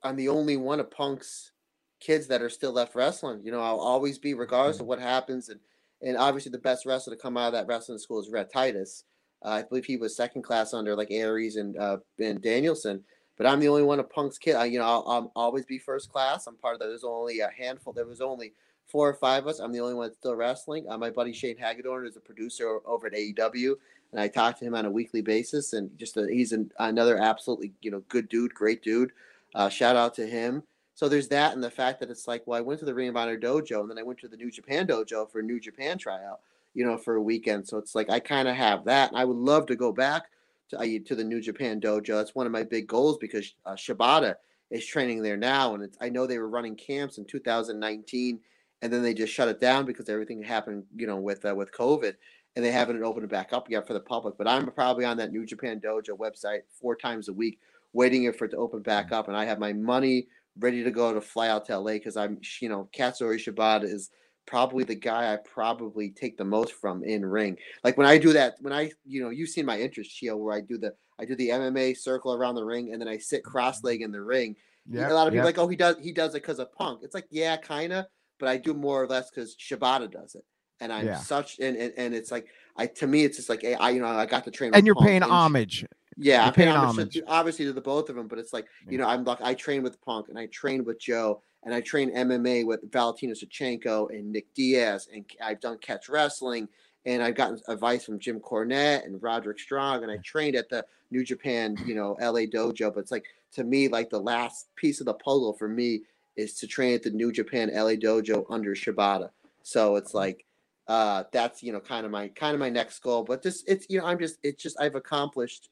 [0.03, 1.51] I'm the only one of Punk's
[1.99, 3.41] kids that are still left wrestling.
[3.43, 4.83] You know, I'll always be regardless mm-hmm.
[4.83, 5.59] of what happens, and
[6.03, 9.05] and obviously the best wrestler to come out of that wrestling school is Red Titus.
[9.43, 13.03] Uh, I believe he was second class under like Aries and uh, and Danielson.
[13.37, 14.55] But I'm the only one of Punk's kid.
[14.55, 16.45] I, you know, I'll, I'll always be first class.
[16.45, 16.87] I'm part of that.
[16.87, 17.91] There's only a handful.
[17.91, 18.53] There was only
[18.85, 19.59] four or five of us.
[19.59, 20.85] I'm the only one that's still wrestling.
[20.87, 23.73] Uh, my buddy Shane Hagadorn is a producer over at AEW,
[24.11, 25.73] and I talk to him on a weekly basis.
[25.73, 29.11] And just a, he's an, another absolutely you know good dude, great dude.
[29.55, 30.63] Uh, shout out to him.
[30.95, 33.09] So there's that, and the fact that it's like, well, I went to the Ring
[33.09, 35.59] of Honor dojo, and then I went to the New Japan dojo for a New
[35.59, 36.41] Japan tryout,
[36.75, 37.67] you know, for a weekend.
[37.67, 40.23] So it's like I kind of have that, and I would love to go back
[40.69, 42.15] to uh, to the New Japan dojo.
[42.15, 44.35] That's one of my big goals because uh, Shibata
[44.69, 48.39] is training there now, and I know they were running camps in 2019,
[48.81, 51.71] and then they just shut it down because everything happened, you know, with uh, with
[51.71, 52.13] COVID,
[52.55, 54.37] and they haven't opened it back up yet for the public.
[54.37, 57.59] But I'm probably on that New Japan dojo website four times a week,
[57.93, 60.27] waiting for it to open back up, and I have my money
[60.57, 64.09] ready to go to fly out to LA because I'm, you know, Katsuyori Shibata is
[64.45, 67.57] probably the guy I probably take the most from in ring.
[67.83, 70.55] Like when I do that, when I, you know, you've seen my interest, Chio, where
[70.55, 73.43] I do the, I do the MMA circle around the ring and then I sit
[73.43, 74.55] cross leg in the ring.
[74.89, 77.01] Yeah, a lot of people like, oh, he does, he does it because of Punk.
[77.03, 78.05] It's like, yeah, kind of,
[78.39, 80.43] but I do more or less because Shibata does it.
[80.81, 81.17] And I'm yeah.
[81.17, 84.01] such, and, and, and it's like, I, to me, it's just like, hey, I, you
[84.01, 84.71] know, I got to train.
[84.73, 85.85] And you're Punk paying and homage.
[86.17, 88.97] Yeah, I'm paying homage, to, obviously to the both of them, but it's like you
[88.97, 92.13] know, I'm like I train with Punk and I train with Joe and I train
[92.13, 96.67] MMA with Valentina Shevchenko and Nick Diaz and I've done catch wrestling
[97.05, 100.85] and I've gotten advice from Jim Cornette and Roderick Strong and I trained at the
[101.11, 102.93] New Japan, you know, LA dojo.
[102.93, 106.01] But it's like to me, like the last piece of the puzzle for me
[106.35, 109.29] is to train at the New Japan LA dojo under Shibata.
[109.63, 110.45] So it's like
[110.89, 113.23] uh that's you know kind of my kind of my next goal.
[113.23, 115.69] But this it's you know, I'm just it's just I've accomplished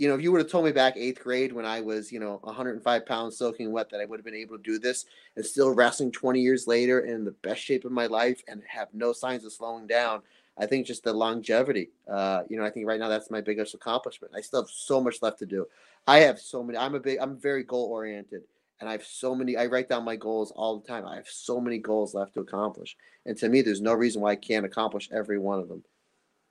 [0.00, 2.20] you know, if you would have told me back eighth grade when I was, you
[2.20, 5.04] know, 105 pounds soaking wet that I would have been able to do this
[5.36, 8.88] and still wrestling 20 years later in the best shape of my life and have
[8.94, 10.22] no signs of slowing down.
[10.56, 11.90] I think just the longevity.
[12.10, 14.32] Uh, you know, I think right now that's my biggest accomplishment.
[14.34, 15.66] I still have so much left to do.
[16.06, 16.78] I have so many.
[16.78, 17.18] I'm a big.
[17.20, 18.44] I'm very goal oriented,
[18.80, 19.58] and I have so many.
[19.58, 21.06] I write down my goals all the time.
[21.06, 22.96] I have so many goals left to accomplish,
[23.26, 25.84] and to me, there's no reason why I can't accomplish every one of them.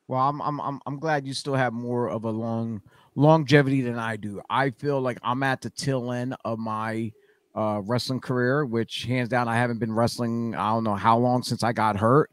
[0.08, 2.82] Well, I'm I'm I'm, I'm glad you still have more of a long
[3.20, 4.42] longevity than I do.
[4.50, 7.12] I feel like I'm at the tail end of my
[7.54, 10.56] uh, wrestling career, which hands down, I haven't been wrestling.
[10.56, 12.32] I don't know how long since I got hurt.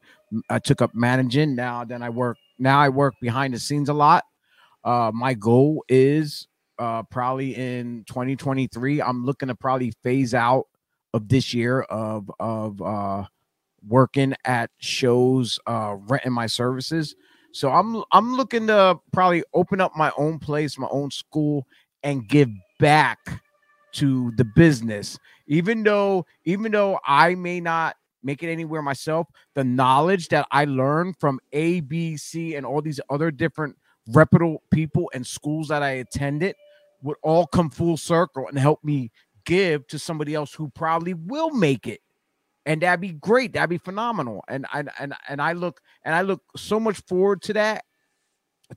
[0.48, 1.56] I took up managing.
[1.56, 2.38] Now, then I work.
[2.58, 4.24] Now I work behind the scenes a lot.
[4.84, 6.46] Uh, my goal is
[6.78, 9.02] uh, probably in 2023.
[9.02, 10.66] I'm looking to probably phase out
[11.12, 13.24] of this year of of uh,
[13.88, 17.16] working at shows, uh, renting my services
[17.56, 21.66] so I'm I'm looking to probably open up my own place, my own school,
[22.02, 23.18] and give back
[23.92, 25.18] to the business.
[25.46, 30.66] Even though even though I may not make it anywhere myself, the knowledge that I
[30.66, 33.76] learned from ABC and all these other different
[34.08, 36.56] reputable people and schools that I attended
[37.02, 39.10] would all come full circle and help me
[39.46, 42.00] give to somebody else who probably will make it
[42.66, 43.52] and that'd be great.
[43.52, 44.44] That'd be phenomenal.
[44.48, 47.84] And and and and I look and I look so much forward to that,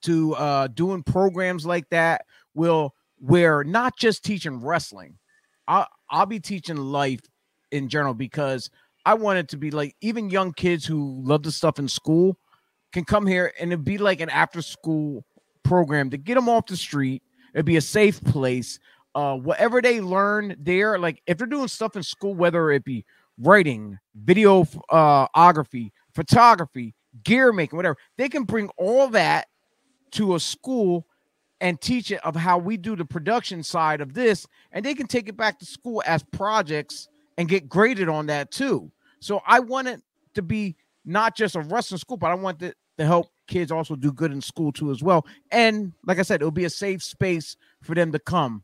[0.04, 2.26] to uh doing programs like that.
[2.54, 5.18] Will where not just teaching wrestling,
[5.68, 7.22] I'll I'll be teaching life
[7.72, 8.70] in general because
[9.06, 12.38] I want it to be like even young kids who love the stuff in school
[12.94, 15.26] can come here and it'd be like an after school
[15.64, 17.24] program to get them off the street.
[17.54, 18.80] It'd be a safe place.
[19.16, 23.06] Uh, whatever they learn there, like if they're doing stuff in school, whether it be
[23.40, 27.98] writing, videography, uh, photography, gear making, whatever.
[28.18, 29.48] They can bring all that
[30.12, 31.06] to a school
[31.62, 35.08] and teach it of how we do the production side of this, and they can
[35.08, 38.92] take it back to school as projects and get graded on that too.
[39.20, 40.02] So I want it
[40.36, 40.76] to be
[41.06, 44.32] not just a wrestling school, but I want it to help kids also do good
[44.32, 45.26] in school too as well.
[45.52, 48.64] And like I said, it'll be a safe space for them to come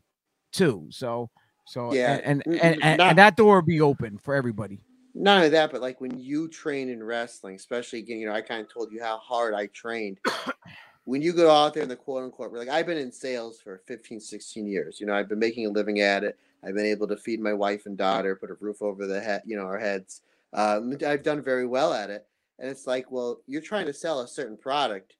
[0.52, 0.86] too.
[0.90, 1.30] So
[1.66, 4.80] so yeah, and and, and, and, not, and that door will be open for everybody.
[5.14, 8.40] Not only that, but like when you train in wrestling, especially again, you know, I
[8.40, 10.18] kind of told you how hard I trained.
[11.04, 13.82] when you go out there in the quote unquote, like I've been in sales for
[13.86, 15.00] 15, 16 years.
[15.00, 16.38] You know, I've been making a living at it.
[16.64, 19.42] I've been able to feed my wife and daughter, put a roof over the head,
[19.46, 20.22] you know, our heads.
[20.52, 22.26] Um, I've done very well at it.
[22.58, 25.16] And it's like, well, you're trying to sell a certain product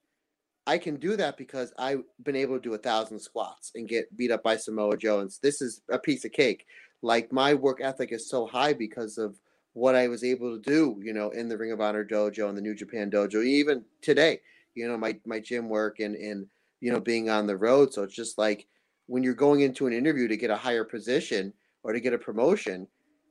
[0.67, 4.15] I can do that because I've been able to do a thousand squats and get
[4.17, 5.27] beat up by Samoa Joe.
[5.43, 6.67] This is a piece of cake.
[7.03, 9.39] Like my work ethic is so high because of
[9.75, 12.57] what I was able to do, you know, in the Ring of Honor dojo and
[12.57, 14.41] the New Japan dojo, even today,
[14.75, 16.47] you know, my my gym work and and
[16.81, 17.93] you know being on the road.
[17.93, 18.67] So it's just like
[19.07, 21.53] when you're going into an interview to get a higher position
[21.85, 22.89] or to get a promotion,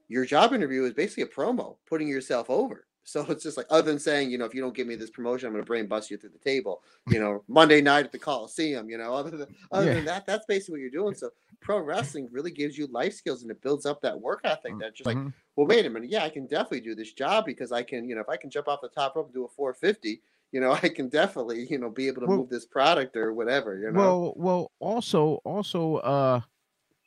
[0.07, 2.87] your job interview is basically a promo, putting yourself over.
[3.07, 5.11] So it's just like other than saying, you know, if you don't give me this
[5.11, 6.81] promotion, I'm going to brain bust you through the table.
[7.07, 8.89] You know, Monday night at the Coliseum.
[8.89, 9.93] You know, other than other yeah.
[9.93, 11.13] than that, that's basically what you're doing.
[11.13, 11.29] So
[11.61, 14.73] pro wrestling really gives you life skills and it builds up that work ethic.
[14.73, 15.25] Mm, That's just mm-hmm.
[15.25, 18.07] like, well, wait a minute, yeah, I can definitely do this job because I can,
[18.07, 20.59] you know, if I can jump off the top rope and do a 450, you
[20.59, 23.77] know, I can definitely, you know, be able to well, move this product or whatever.
[23.77, 23.99] You know.
[23.99, 26.41] Well, well, also, also, uh,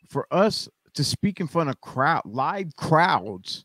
[0.08, 3.64] for us to speak in front of crowd, live crowds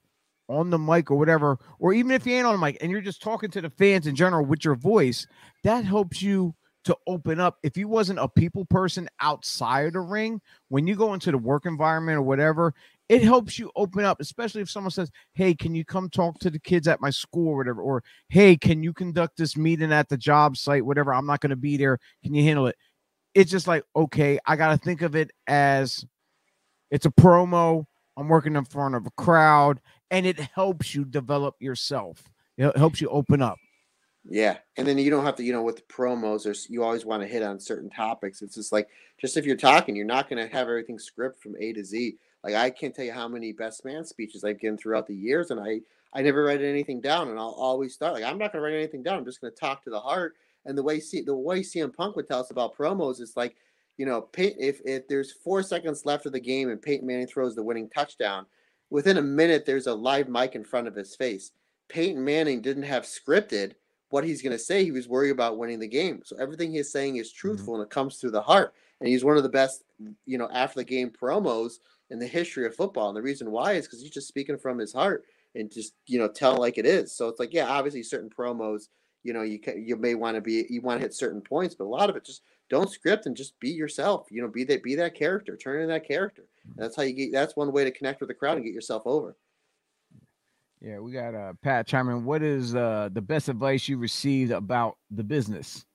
[0.49, 3.01] on the mic or whatever, or even if you ain't on the mic and you're
[3.01, 5.25] just talking to the fans in general with your voice,
[5.63, 7.57] that helps you to open up.
[7.63, 11.65] If you wasn't a people person outside the ring, when you go into the work
[11.65, 12.73] environment or whatever,
[13.09, 16.49] it helps you open up, especially if someone says, Hey, can you come talk to
[16.49, 17.81] the kids at my school or whatever?
[17.81, 21.13] Or, Hey, can you conduct this meeting at the job site, whatever?
[21.13, 21.99] I'm not going to be there.
[22.23, 22.75] Can you handle it?
[23.33, 26.05] It's just like, okay, I got to think of it as
[26.91, 27.85] it's a promo.
[28.15, 29.79] I'm working in front of a crowd
[30.13, 32.29] and it helps you develop yourself.
[32.55, 33.57] It helps you open up.
[34.29, 37.03] Yeah, and then you don't have to, you know, with the promos, there's you always
[37.03, 38.41] want to hit on certain topics.
[38.41, 38.87] It's just like,
[39.19, 42.15] just if you're talking, you're not going to have everything script from A to Z.
[42.43, 45.49] Like I can't tell you how many best man speeches I've given throughout the years,
[45.49, 45.81] and I
[46.13, 48.77] I never write anything down, and I'll always start like I'm not going to write
[48.77, 49.17] anything down.
[49.17, 50.35] I'm just going to talk to the heart.
[50.65, 53.55] And the way see the way CM Punk would tell us about promos is like,
[53.97, 57.55] you know, if if there's four seconds left of the game and Peyton Manning throws
[57.55, 58.45] the winning touchdown,
[58.93, 61.49] within a minute there's a live mic in front of his face.
[61.89, 63.73] Peyton Manning didn't have scripted
[64.09, 64.83] what he's going to say.
[64.83, 66.21] He was worried about winning the game.
[66.23, 67.47] So everything he's saying is mm-hmm.
[67.47, 67.81] truthful mm-hmm.
[67.81, 68.75] and it comes through the heart.
[68.99, 69.83] And he's one of the best,
[70.27, 71.79] you know, after the game promos
[72.11, 73.09] in the history of football.
[73.09, 75.23] And the reason why is because he's just speaking from his heart
[75.55, 77.15] and just, you know, tell like it is.
[77.15, 78.89] So it's like, yeah, obviously certain promos,
[79.23, 81.73] you know, you can, you may want to be, you want to hit certain points,
[81.73, 84.27] but a lot of it just don't script and just be yourself.
[84.31, 86.45] You know, be that, be that character, turn into that character.
[86.65, 87.31] And that's how you get.
[87.31, 89.35] That's one way to connect with the crowd and get yourself over.
[90.81, 94.97] Yeah, we got uh Pat chime What is uh the best advice you received about
[95.11, 95.85] the business?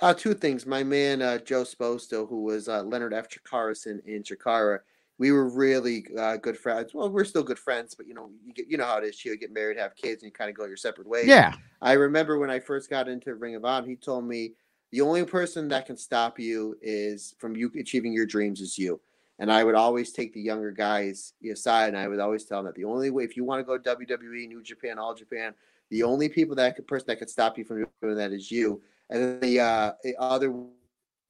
[0.00, 0.66] Uh, two things.
[0.66, 3.28] My man uh, Joe Sposto, who was uh, Leonard F.
[3.28, 4.80] Chikara's in, in Chikara,
[5.18, 6.92] we were really uh, good friends.
[6.92, 9.24] Well, we're still good friends, but you know, you get you know how it is.
[9.24, 11.28] You get married, have kids, and you kind of go your separate ways.
[11.28, 11.54] Yeah.
[11.80, 14.54] I remember when I first got into Ring of Honor, he told me
[14.92, 19.00] the only person that can stop you is from you achieving your dreams is you.
[19.38, 22.66] And I would always take the younger guys aside, and I would always tell them
[22.66, 25.54] that the only way, if you want to go WWE, New Japan, All Japan,
[25.90, 28.82] the only people that could person that could stop you from doing that is you.
[29.10, 30.54] And then the, uh, the other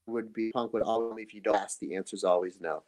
[0.06, 2.82] would be Punk would always, if you don't ask, the answer is always no.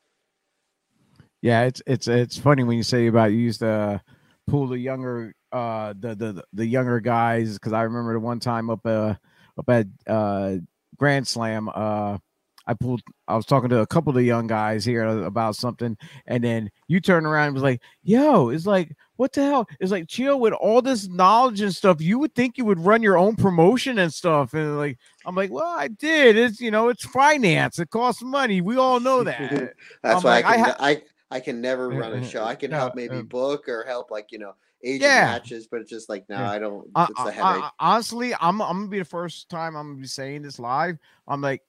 [1.41, 4.01] Yeah, it's it's it's funny when you say about you used to
[4.47, 8.71] pull the younger uh the the the younger guys because I remember the one time
[8.71, 9.15] up uh
[9.59, 10.57] up at uh
[10.97, 12.19] Grand Slam uh
[12.67, 15.97] I pulled, I was talking to a couple of the young guys here about something,
[16.27, 19.93] and then you turn around and was like, "Yo, it's like, what the hell?" It's
[19.93, 22.01] like, chill with all this knowledge and stuff.
[22.01, 25.51] You would think you would run your own promotion and stuff, and like, I'm like,
[25.51, 26.37] well, I did.
[26.37, 27.79] It's you know, it's finance.
[27.79, 28.61] It costs money.
[28.63, 29.75] We all know that.
[30.03, 31.03] That's I'm why like, I, can, I, I
[31.33, 32.45] I can never run a show.
[32.45, 35.25] I can help maybe book or help like you know agent yeah.
[35.27, 36.51] matches, but it's just like no, yeah.
[36.51, 36.87] I don't.
[36.97, 37.65] It's a headache.
[37.79, 40.99] honestly, I'm I'm gonna be the first time I'm gonna be saying this live.
[41.27, 41.63] I'm like,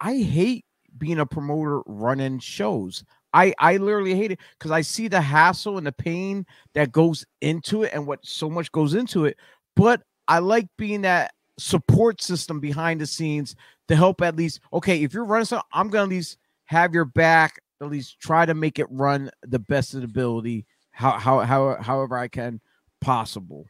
[0.00, 0.64] I hate
[0.98, 3.04] being a promoter running shows.
[3.32, 7.24] I I literally hate it because I see the hassle and the pain that goes
[7.40, 9.36] into it and what so much goes into it.
[9.76, 13.56] But I like being that support system behind the scenes
[13.88, 14.60] to help at least.
[14.72, 17.60] Okay, if you're running something, I'm gonna at least have your back.
[17.82, 20.64] At least try to make it run the best of the ability,
[20.94, 22.60] how how how however I can
[23.00, 23.66] possible.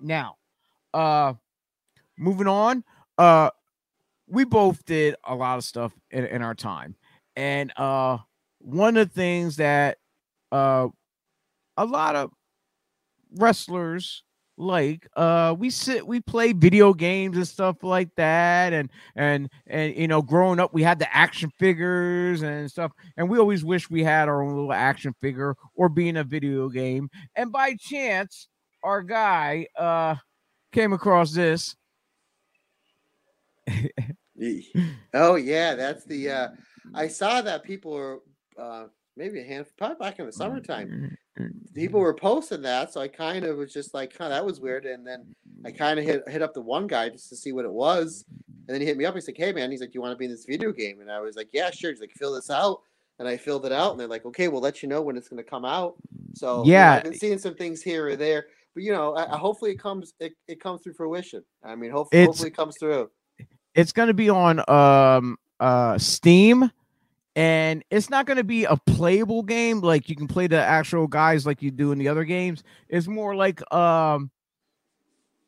[0.00, 0.36] Now,
[0.92, 1.34] uh,
[2.18, 2.82] moving on.
[3.16, 3.50] Uh,
[4.26, 6.96] we both did a lot of stuff in, in our time.
[7.36, 8.18] And uh
[8.58, 9.98] one of the things that
[10.50, 10.88] uh
[11.76, 12.30] a lot of
[13.36, 14.22] wrestlers
[14.58, 19.96] like uh we sit we play video games and stuff like that and and and
[19.96, 23.88] you know growing up we had the action figures and stuff and we always wish
[23.90, 28.48] we had our own little action figure or being a video game and by chance
[28.82, 30.14] our guy uh
[30.70, 31.74] came across this
[35.14, 36.30] oh yeah, that's the.
[36.30, 36.48] uh
[36.94, 38.20] I saw that people were
[38.58, 38.84] uh
[39.16, 41.16] maybe a handful probably back in the summertime.
[41.74, 44.84] People were posting that, so I kind of was just like, "Huh, that was weird."
[44.84, 47.64] And then I kind of hit hit up the one guy just to see what
[47.64, 49.14] it was, and then he hit me up.
[49.14, 51.00] He's like, "Hey man," he's like, "Do you want to be in this video game?"
[51.00, 52.82] And I was like, "Yeah, sure." He's like, "Fill this out."
[53.18, 55.28] And I filled it out, and they're like, "Okay, we'll let you know when it's
[55.28, 55.94] going to come out."
[56.34, 59.14] So yeah, you know, I've been seeing some things here or there, but you know,
[59.14, 61.42] I, I hopefully it comes it, it comes through fruition.
[61.64, 63.10] I mean, hopefully, hopefully it comes through.
[63.74, 66.70] It's going to be on um uh Steam
[67.34, 71.06] and it's not going to be a playable game like you can play the actual
[71.06, 72.62] guys like you do in the other games.
[72.88, 74.30] It's more like um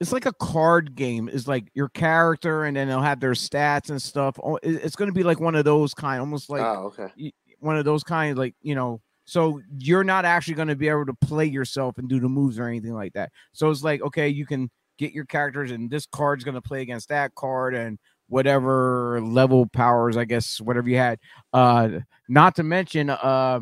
[0.01, 1.31] it's like a card game.
[1.33, 4.39] It's like your character, and then they'll have their stats and stuff.
[4.43, 7.33] Oh, It's going to be like one of those kind, almost like oh, okay.
[7.61, 9.01] one of those kind, like you know.
[9.27, 12.59] So you're not actually going to be able to play yourself and do the moves
[12.59, 13.31] or anything like that.
[13.53, 16.83] So it's like okay, you can get your characters, and this card's going to play
[16.83, 17.99] against that card, and
[18.29, 21.19] whatever level powers, I guess, whatever you had.
[21.53, 23.61] Uh, not to mention, uh,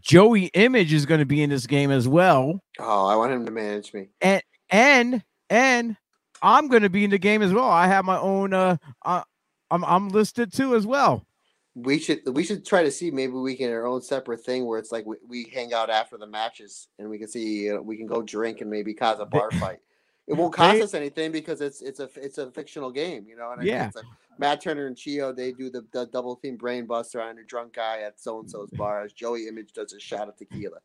[0.00, 3.44] Joey Image is going to be in this game as well Oh, I want him
[3.46, 4.08] to manage me.
[4.20, 5.96] and and and
[6.42, 7.68] I'm gonna be in the game as well.
[7.70, 8.52] I have my own.
[8.52, 9.22] Uh, uh
[9.70, 11.26] I'm I'm listed too as well.
[11.74, 14.78] We should we should try to see maybe we can our own separate thing where
[14.78, 17.96] it's like we, we hang out after the matches and we can see uh, we
[17.96, 19.78] can go drink and maybe cause a bar fight.
[20.26, 23.36] It won't cost They- us anything because it's it's a it's a fictional game, you
[23.36, 23.52] know.
[23.52, 23.86] And Yeah.
[23.86, 24.04] it's like
[24.38, 27.74] Matt Turner and Chio they do the, the double team brain buster on a drunk
[27.74, 28.78] guy at so and so's mm-hmm.
[28.78, 30.78] bar as Joey Image does a shot of tequila.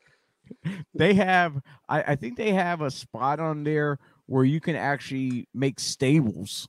[0.93, 1.61] They have.
[1.87, 6.67] I I think they have a spot on there where you can actually make stables.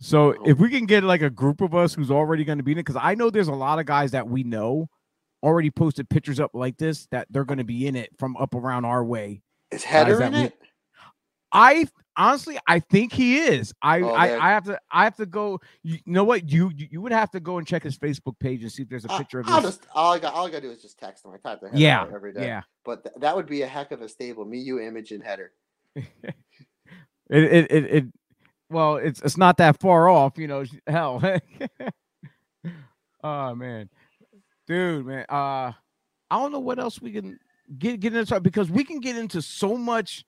[0.00, 0.44] So Oh.
[0.44, 2.78] if we can get like a group of us who's already going to be in
[2.78, 4.88] it, because I know there's a lot of guys that we know
[5.42, 8.54] already posted pictures up like this that they're going to be in it from up
[8.54, 9.42] around our way.
[9.70, 10.58] Is Header that in we- it?
[11.52, 11.86] I
[12.16, 13.72] honestly, I think he is.
[13.82, 15.60] I, Oh, I, I have to, I have to go.
[15.82, 16.50] You know what?
[16.50, 19.04] You, you would have to go and check his Facebook page and see if there's
[19.04, 19.76] a picture of I'll this.
[19.76, 21.32] just all I got all I got to do is just text him.
[21.32, 22.46] I talk to Header Yeah, every day.
[22.46, 24.44] yeah, But th- that would be a heck of a stable.
[24.44, 25.52] Me, you, Image, and Header.
[25.96, 26.04] it,
[27.30, 28.04] it, it, it,
[28.70, 30.64] well, it's it's not that far off, you know.
[30.86, 31.22] Hell,
[33.22, 33.88] oh man,
[34.66, 35.24] dude, man.
[35.28, 35.72] Uh,
[36.30, 37.38] I don't know what else we can
[37.78, 40.24] get get into because we can get into so much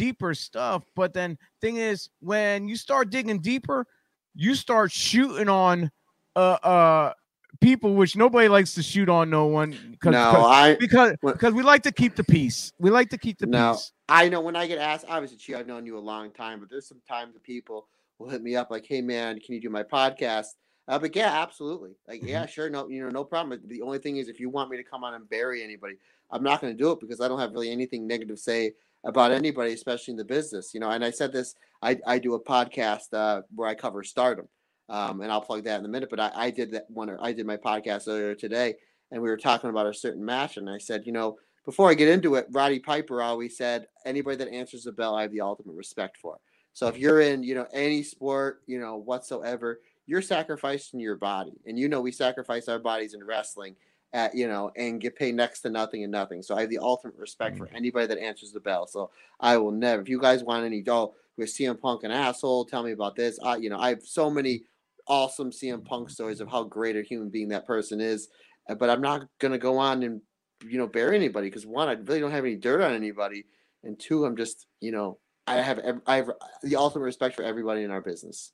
[0.00, 0.82] deeper stuff.
[0.96, 3.86] But then thing is, when you start digging deeper,
[4.34, 5.90] you start shooting on
[6.36, 7.12] uh uh
[7.60, 11.62] people which nobody likes to shoot on no one because No, I because because we
[11.62, 12.72] like to keep the peace.
[12.78, 13.72] We like to keep the No.
[13.72, 13.92] peace.
[14.08, 16.70] I know when I get asked, obviously, Chi, I've known you a long time, but
[16.70, 17.86] there's some times that people
[18.18, 20.54] will hit me up like, "Hey, man, can you do my podcast?"
[20.88, 21.90] Uh, but yeah, absolutely.
[22.08, 23.60] Like, yeah, sure, no, you know, no problem.
[23.66, 25.96] The only thing is, if you want me to come on and bury anybody,
[26.30, 28.72] I'm not going to do it because I don't have really anything negative to say
[29.04, 30.74] about anybody, especially in the business.
[30.74, 34.02] You know, and I said this, I I do a podcast uh, where I cover
[34.02, 34.48] stardom,
[34.88, 36.10] um, and I'll plug that in a minute.
[36.10, 37.16] But I, I did that one.
[37.20, 38.74] I did my podcast earlier today,
[39.10, 41.94] and we were talking about a certain match, and I said, you know before I
[41.94, 45.42] get into it, Roddy Piper always said, anybody that answers the bell, I have the
[45.42, 46.38] ultimate respect for.
[46.72, 51.52] So if you're in, you know, any sport, you know, whatsoever, you're sacrificing your body.
[51.66, 53.76] And you know, we sacrifice our bodies in wrestling
[54.12, 56.42] at, you know, and get paid next to nothing and nothing.
[56.42, 58.86] So I have the ultimate respect for anybody that answers the bell.
[58.86, 62.64] So I will never, if you guys want any, oh, with CM Punk an asshole,
[62.64, 63.38] tell me about this.
[63.42, 64.64] I, you know, I have so many
[65.06, 68.28] awesome CM Punk stories of how great a human being that person is.
[68.68, 70.20] uh, But I'm not going to go on and
[70.66, 73.46] you know bury anybody because one i really don't have any dirt on anybody
[73.82, 76.30] and two i'm just you know i have i have
[76.62, 78.52] the ultimate respect for everybody in our business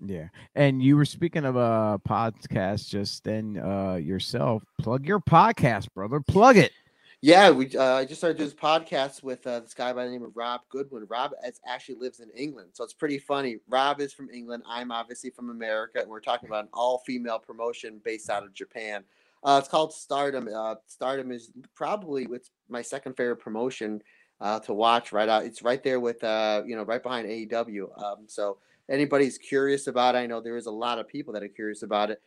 [0.00, 0.28] Yeah.
[0.54, 4.62] And you were speaking of a podcast just then uh yourself.
[4.78, 6.20] Plug your podcast, brother.
[6.20, 6.72] Plug it.
[7.20, 10.10] yeah we uh, i just started doing this podcast with uh, this guy by the
[10.12, 11.32] name of rob goodwin rob
[11.66, 15.50] actually lives in england so it's pretty funny rob is from england i'm obviously from
[15.50, 19.02] america and we're talking about an all-female promotion based out of japan
[19.42, 24.00] uh, it's called stardom uh, stardom is probably it's my second favorite promotion
[24.40, 27.88] uh, to watch right out it's right there with uh, you know right behind aew
[28.00, 28.58] um, so
[28.88, 31.82] anybody's curious about it, I know there is a lot of people that are curious
[31.82, 32.22] about it.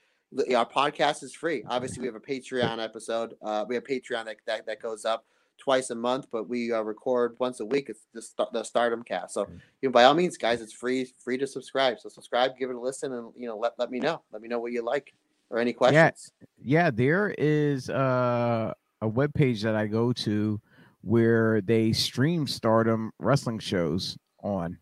[0.56, 1.64] Our podcast is free.
[1.68, 3.36] Obviously, we have a Patreon episode.
[3.42, 5.26] Uh, we have Patreon that, that, that goes up
[5.58, 7.90] twice a month, but we uh, record once a week.
[7.90, 9.34] It's the, st- the Stardom Cast.
[9.34, 9.48] So,
[9.82, 12.00] you know, by all means, guys, it's free free to subscribe.
[12.00, 14.22] So subscribe, give it a listen, and you know, let, let me know.
[14.32, 15.14] Let me know what you like
[15.50, 16.32] or any questions.
[16.64, 20.62] Yeah, there is uh, a web page that I go to
[21.02, 24.78] where they stream stardom wrestling shows on.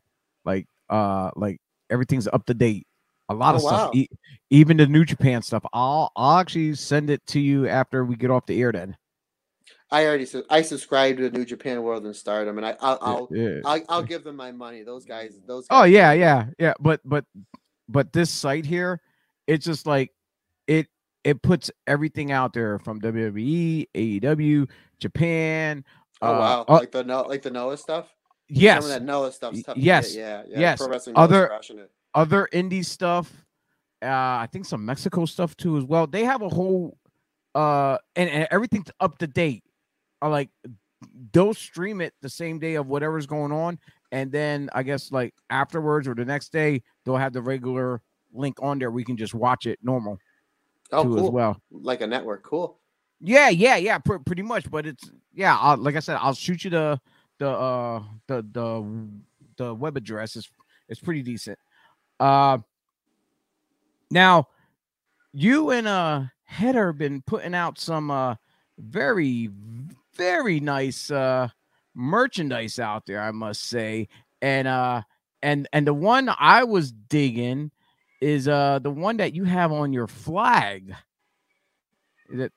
[0.46, 1.60] Like uh like
[1.90, 2.86] everything's up to date.
[3.30, 3.82] A lot Oh, of stuff.
[3.88, 3.92] wow.
[3.94, 4.08] e-
[4.50, 5.64] even the New Japan stuff.
[5.74, 8.98] I'll I'll actually send it to you after we get off the air then.
[9.92, 12.98] I already su- I subscribe to the New Japan World and Stardom, and I I'll
[13.02, 13.60] I'll, Yeah.
[13.66, 14.84] I'll, I'll give them my money.
[14.84, 15.66] Those guys, those.
[15.70, 16.74] Oh guys- yeah, yeah, yeah.
[16.80, 17.26] But but
[17.88, 19.00] but this site here,
[19.48, 20.12] it's just like
[20.68, 20.88] it
[21.24, 24.68] it puts everything out there from WWE, AEW,
[25.00, 25.84] Japan.
[26.22, 28.14] Oh uh, wow, uh, like the no, like the Noah stuff.
[28.50, 29.54] Yes, Some of that Noah stuff.
[29.54, 30.20] Y- Tough to yes, get.
[30.20, 30.60] yeah, yeah.
[30.60, 30.80] yes.
[30.80, 31.60] Pro Wrestling Other-
[32.14, 33.32] other indie stuff.
[34.02, 36.08] Uh, I think some Mexico stuff too as well.
[36.08, 36.98] They have a whole
[37.56, 39.64] uh and, and everything's up to date.
[40.22, 40.50] Uh, like
[41.34, 43.80] they'll stream it the same day of whatever's going on,
[44.12, 48.02] and then I guess like afterwards or the next day they'll have the regular
[48.34, 48.92] link on there.
[48.92, 50.18] We can just watch it normal.
[50.92, 51.32] Oh, too as cool.
[51.32, 51.62] well.
[51.72, 52.44] Like a network.
[52.44, 52.80] Cool.
[53.22, 54.70] Yeah, yeah, yeah, pr- pretty much.
[54.72, 57.00] But it's yeah, I'll, like I said, I'll shoot you the
[57.40, 59.08] the uh the the
[59.58, 60.36] the web address.
[60.36, 60.50] is
[60.88, 61.58] It's pretty decent.
[62.20, 62.60] Uh,
[64.12, 64.48] now
[65.34, 68.36] you and uh Header been putting out some uh
[68.78, 69.50] very
[70.16, 71.50] very nice uh
[71.96, 74.08] merchandise out there, I must say,
[74.42, 75.04] and uh
[75.42, 77.72] and and the one I was digging
[78.22, 80.94] is uh the one that you have on your flag.
[82.32, 82.54] Is it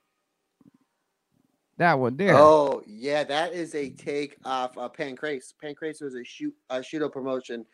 [1.82, 2.36] that one there?
[2.36, 5.52] Oh yeah, that is a take off uh, Pancrase.
[5.62, 7.66] Pancrase was a shoot a shooto promotion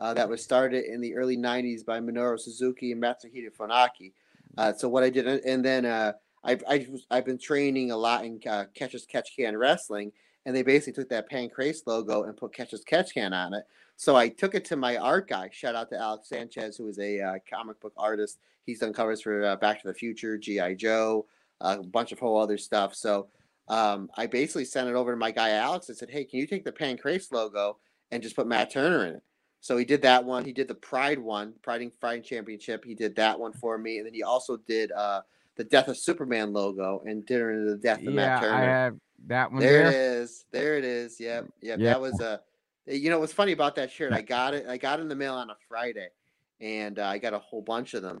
[0.00, 4.12] uh, that was started in the early '90s by Minoru Suzuki and Matsuhito Funaki.
[4.58, 8.24] Uh, so what I did, and then uh, I've I, I've been training a lot
[8.24, 10.12] in uh, Catch as Catch Can wrestling,
[10.46, 13.64] and they basically took that Pancrase logo and put Catch as Catch Can on it.
[13.96, 15.50] So I took it to my art guy.
[15.52, 18.38] Shout out to Alex Sanchez, who is a uh, comic book artist.
[18.64, 21.26] He's done covers for uh, Back to the Future, GI Joe,
[21.60, 22.94] a bunch of whole other stuff.
[22.94, 23.28] So
[23.70, 26.46] um, I basically sent it over to my guy Alex and said, "Hey, can you
[26.46, 27.78] take the Pancrase logo
[28.10, 29.22] and just put Matt Turner in it?"
[29.60, 30.44] So he did that one.
[30.44, 32.84] He did the Pride one, Pride and Pride Championship.
[32.84, 35.20] He did that one for me, and then he also did uh,
[35.54, 38.54] the Death of Superman logo and did Dinner into the Death of yeah, Matt Turner.
[38.54, 38.96] I have
[39.28, 39.88] that one there, there.
[39.88, 40.44] it is.
[40.50, 41.20] There it is.
[41.20, 41.78] Yep, yep.
[41.78, 41.90] Yeah.
[41.90, 42.40] That was a.
[42.86, 44.12] You know what's funny about that shirt?
[44.12, 44.66] I got it.
[44.66, 46.08] I got it in the mail on a Friday,
[46.60, 48.20] and uh, I got a whole bunch of them.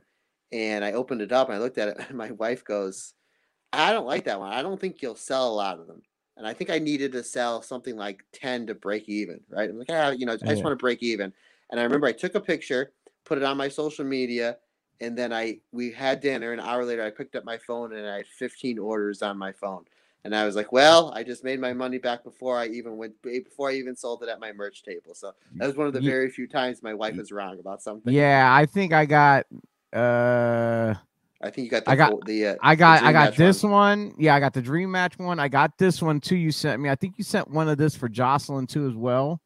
[0.52, 1.96] And I opened it up and I looked at it.
[2.08, 3.14] And my wife goes,
[3.72, 4.52] "I don't like that one.
[4.52, 6.02] I don't think you'll sell a lot of them."
[6.36, 9.40] And I think I needed to sell something like ten to break even.
[9.50, 9.68] Right?
[9.68, 10.64] I'm like, ah, you know, I just Yeah.
[10.64, 11.32] want to break even.
[11.70, 12.92] And I remember I took a picture,
[13.24, 14.58] put it on my social media,
[15.00, 16.52] and then I we had dinner.
[16.52, 19.52] An hour later, I picked up my phone and I had 15 orders on my
[19.52, 19.84] phone.
[20.24, 23.20] And I was like, well, I just made my money back before I even went
[23.22, 25.14] before I even sold it at my merch table.
[25.14, 28.12] So that was one of the very few times my wife was wrong about something.
[28.12, 29.46] Yeah, I think I got
[29.92, 30.94] uh
[31.42, 33.62] I think you got the I got- full- the uh, I got I got this
[33.62, 33.72] one.
[33.72, 34.14] one.
[34.18, 35.38] Yeah, I got the dream match one.
[35.40, 36.36] I got this one too.
[36.36, 36.88] You sent me.
[36.90, 39.40] I think you sent one of this for Jocelyn too as well.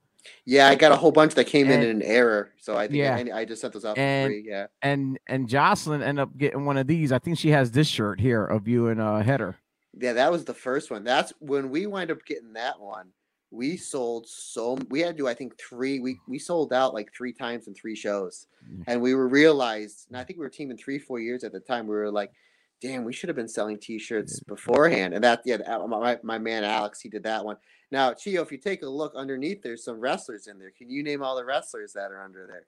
[0.46, 2.50] Yeah, I got a whole bunch that came in And- in an error.
[2.58, 3.22] So I think Yeah.
[3.34, 4.44] I, I just sent those out for And- free.
[4.46, 4.66] Yeah.
[4.82, 7.12] And and Jocelyn ended up getting one of these.
[7.12, 9.56] I think she has this shirt here of you and uh header.
[9.96, 11.04] Yeah, that was the first one.
[11.04, 13.10] That's when we wind up getting that one.
[13.50, 17.12] We sold so we had to do I think three we we sold out like
[17.16, 18.46] three times in three shows.
[18.86, 21.60] And we were realized, and I think we were teaming three, four years at the
[21.60, 21.86] time.
[21.86, 22.32] We were like,
[22.80, 25.14] damn, we should have been selling t-shirts beforehand.
[25.14, 27.56] And that yeah, my, my man Alex, he did that one.
[27.92, 30.72] Now, Chio, if you take a look underneath, there's some wrestlers in there.
[30.76, 32.66] Can you name all the wrestlers that are under there?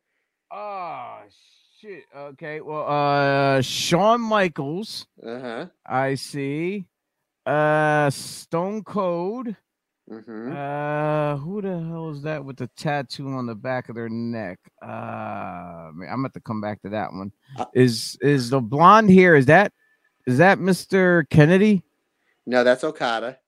[0.53, 1.23] Oh
[1.81, 2.05] shit.
[2.15, 2.61] Okay.
[2.61, 5.67] Well, uh Shawn Michaels, Uh-huh.
[5.85, 6.87] I see.
[7.45, 9.55] Uh Stone Cold.
[10.11, 10.53] Mm-hmm.
[10.57, 14.59] Uh who the hell is that with the tattoo on the back of their neck?
[14.81, 17.33] Uh I'm about to come back to that one.
[17.59, 19.35] Uh, Is is the blonde here?
[19.35, 19.73] Is that
[20.27, 21.29] is that Mr.
[21.31, 21.83] Kennedy?
[22.47, 23.39] no, that's Okada.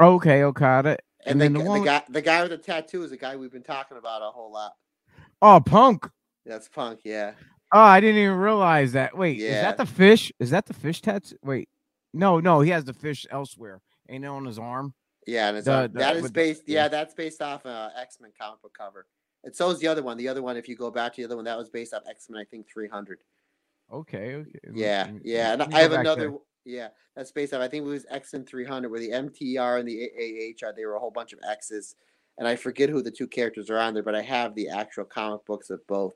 [0.00, 0.98] Okay, Okada.
[1.26, 3.36] And, And then the the with- guy the guy with the tattoo is a guy
[3.36, 4.72] we've been talking about a whole lot.
[5.42, 6.08] Oh, Punk.
[6.44, 7.32] That's Punk, yeah.
[7.72, 9.16] Oh, I didn't even realize that.
[9.16, 10.32] Wait, is that the fish?
[10.40, 11.36] Is that the fish tattoo?
[11.44, 11.68] Wait,
[12.12, 13.80] no, no, he has the fish elsewhere.
[14.08, 14.92] Ain't it on his arm?
[15.26, 16.62] Yeah, and it's The- on- the- that is with the- based.
[16.66, 16.82] yeah.
[16.82, 19.06] Yeah, that's based off uh, X Men comic book cover.
[19.44, 20.16] And so is the other one.
[20.18, 22.02] The other one, if you go back to the other one, that was based off
[22.08, 22.40] X Men.
[22.40, 23.20] I think three hundred.
[23.92, 24.50] Okay, okay.
[24.72, 25.52] Yeah, me- yeah.
[25.52, 26.34] And I have another.
[26.64, 27.60] Yeah, that's based off.
[27.62, 30.72] I think it was X Men three hundred, where the MTR and the AAH are.
[30.72, 31.96] They were a whole bunch of X's,
[32.38, 35.04] and I forget who the two characters are on there, but I have the actual
[35.04, 36.14] comic books of both.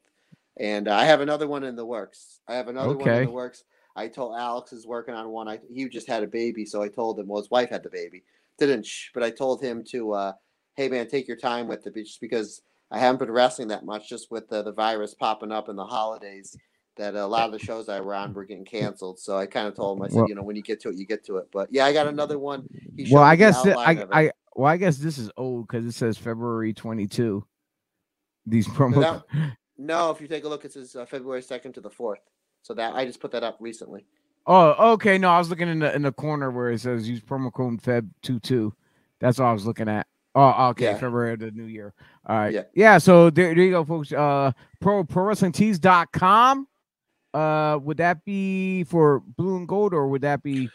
[0.56, 2.40] And uh, I have another one in the works.
[2.46, 3.64] I have another one in the works.
[3.96, 5.48] I told Alex is working on one.
[5.48, 7.26] I he just had a baby, so I told him.
[7.26, 8.22] Well, his wife had the baby,
[8.58, 10.32] didn't but I told him to, uh,
[10.76, 14.08] hey man, take your time with it, just because I haven't been wrestling that much,
[14.08, 16.56] just with the, the virus popping up in the holidays.
[16.96, 19.66] That a lot of the shows I were on were getting canceled, so I kind
[19.66, 20.04] of told him.
[20.04, 21.48] I said, Well- you know, when you get to it, you get to it.
[21.52, 22.68] But yeah, I got another one.
[22.96, 24.06] He Well, I guess I.
[24.12, 27.44] I well, I guess this is old because it says February 22.
[28.46, 29.00] These promo.
[29.00, 32.20] that- no, if you take a look, it says uh, February second to the fourth.
[32.62, 34.06] So that I just put that up recently.
[34.46, 35.18] Oh, okay.
[35.18, 37.80] No, I was looking in the in the corner where it says use promo code
[37.82, 38.74] Feb 22.
[39.20, 40.06] That's all I was looking at.
[40.34, 40.86] Oh, okay.
[40.86, 40.94] Yeah.
[40.94, 41.94] February of the new year.
[42.26, 42.52] All right.
[42.52, 42.62] Yeah.
[42.74, 42.98] Yeah.
[42.98, 44.12] so there, there you go, folks.
[44.12, 46.68] Uh, pro pro wrestling tees.com.
[47.32, 50.68] Uh, would that be for blue and gold or would that be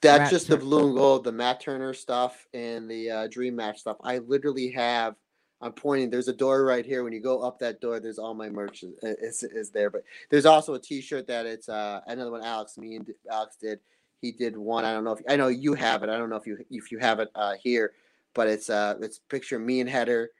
[0.00, 3.56] That's Matt just the blue and gold, the Matt Turner stuff, and the uh, Dream
[3.56, 3.98] Match stuff.
[4.02, 5.14] I literally have.
[5.60, 6.10] I'm pointing.
[6.10, 7.02] There's a door right here.
[7.02, 9.90] When you go up that door, there's all my merch is, is, is there.
[9.90, 12.42] But there's also a T-shirt that it's uh, another one.
[12.42, 13.80] Alex, me and Alex did.
[14.20, 14.84] He did one.
[14.84, 16.08] I don't know if I know you have it.
[16.08, 17.92] I don't know if you if you have it uh, here,
[18.34, 20.30] but it's uh it's picture me and Header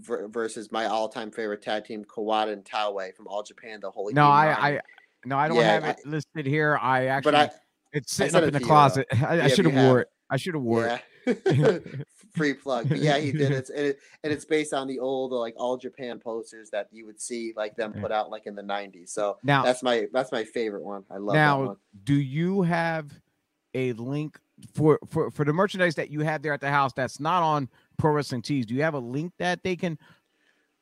[0.00, 3.80] ver- versus my all-time favorite tag team Kawada and Taue from All Japan.
[3.80, 4.24] The Holy no?
[4.24, 4.76] I.
[4.76, 4.80] I
[5.26, 6.78] No, I don't Yeah, have it listed here.
[6.80, 7.50] I actually, But I
[7.92, 9.06] it's sitting up in the to you, closet.
[9.12, 10.02] I, I Yeah, should have wore it.
[10.02, 10.08] it.
[10.30, 11.02] I should have wore it.
[12.34, 12.88] Free plug.
[12.88, 13.70] But yeah, he did it.
[13.70, 14.00] And, it.
[14.22, 17.76] and it's based on the old like all Japan posters that you would see like
[17.76, 19.10] them put out like in the 90s.
[19.10, 21.04] So Now, that's my that's my favorite one.
[21.10, 23.10] I love that now, do you have
[23.74, 24.38] a link
[24.74, 27.68] for for for the merchandise that you have there at the house that's not on
[27.96, 28.66] Pro Wrestling Tees?
[28.66, 29.98] Do you have a link that they can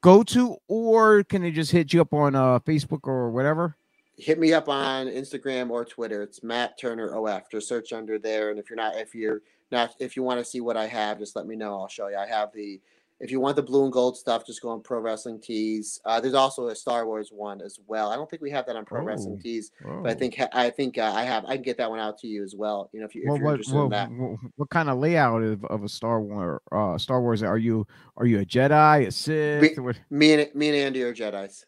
[0.03, 3.77] go to, or can they just hit you up on uh Facebook or whatever?
[4.19, 6.23] hit me up on Instagram or Twitter.
[6.23, 7.51] It's Matt Turner OF.
[7.51, 8.51] Just search under there.
[8.51, 11.19] And if you're not, if you're not, if you want to see what I have,
[11.19, 11.81] just let me know.
[11.81, 12.17] I'll show you.
[12.17, 12.81] I have the.
[13.19, 15.99] If you want the blue and gold stuff, just go on Pro Wrestling Tees.
[16.05, 18.11] Uh, there's also a Star Wars one as well.
[18.11, 19.43] I don't think we have that on Pro Wrestling Oh.
[19.43, 21.47] Tees, but I think I think uh, I have.
[21.47, 22.91] I can get that one out to you as well.
[22.93, 24.11] You know, if, you, if What you're what, interested what, in that.
[24.11, 27.87] what what kind of layout of, of a Star Wars uh Star Wars are you
[28.19, 29.99] are you a Jedi a Sith what?
[30.11, 31.65] Me and me and Andy are Jedi's.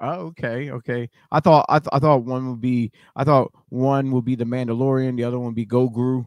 [0.00, 1.08] Oh, okay, okay.
[1.30, 4.44] I thought I, th- I thought one would be I thought one would be the
[4.44, 6.26] Mandalorian, the other one would be Goguru.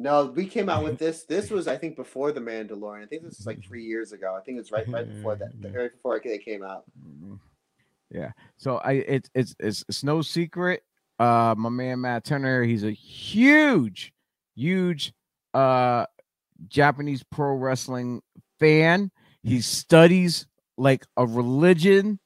[0.00, 1.24] No, we came out with this.
[1.24, 3.02] This was, I think, before the Mandalorian.
[3.02, 4.36] I think this was like three years ago.
[4.38, 6.84] I think it's right right before that, right before they came out.
[7.04, 7.40] Mhm.
[8.08, 8.30] Yeah.
[8.58, 10.84] So I it's it's it's it's no secret.
[11.18, 14.12] Uh my man Matt Turner, he's a huge,
[14.54, 15.12] huge
[15.52, 16.06] uh
[16.68, 18.22] Japanese pro wrestling
[18.60, 19.10] fan.
[19.42, 20.46] He studies
[20.76, 22.20] like a religion.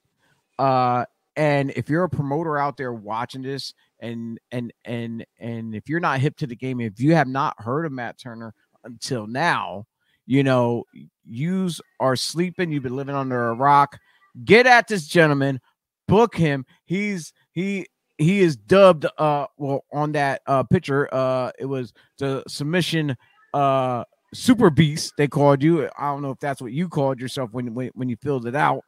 [0.58, 1.06] Uh
[1.36, 6.00] and if you're a promoter out there watching this and and and and if you're
[6.00, 8.52] not hip to the game, if you have not heard of Matt Turner
[8.84, 9.86] until now,
[10.26, 10.84] you know,
[11.24, 13.98] yous are sleeping, you've been living under a rock.
[14.44, 15.60] Get at this gentleman,
[16.08, 16.66] book him.
[16.84, 17.86] He's he
[18.18, 23.16] he is dubbed uh well on that uh picture uh it was the submission
[23.54, 27.50] uh super beast they called you i don't know if that's what you called yourself
[27.52, 28.82] when when, when you filled it out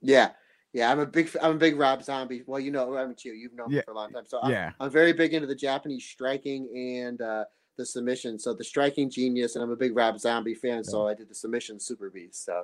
[0.00, 0.30] Yeah,
[0.74, 0.90] yeah.
[0.92, 2.42] I'm a big, I'm a big Rob Zombie.
[2.46, 3.32] Well, you know, haven't you?
[3.32, 3.82] You've known me Yeah.
[3.86, 4.24] for a long time.
[4.26, 7.44] So I'm, yeah I'm very big into the Japanese striking and uh,
[7.78, 8.38] the submission.
[8.38, 10.84] So the striking genius, and I'm a big Rob Zombie fan.
[10.84, 12.44] So I did the submission Super Beast.
[12.44, 12.62] So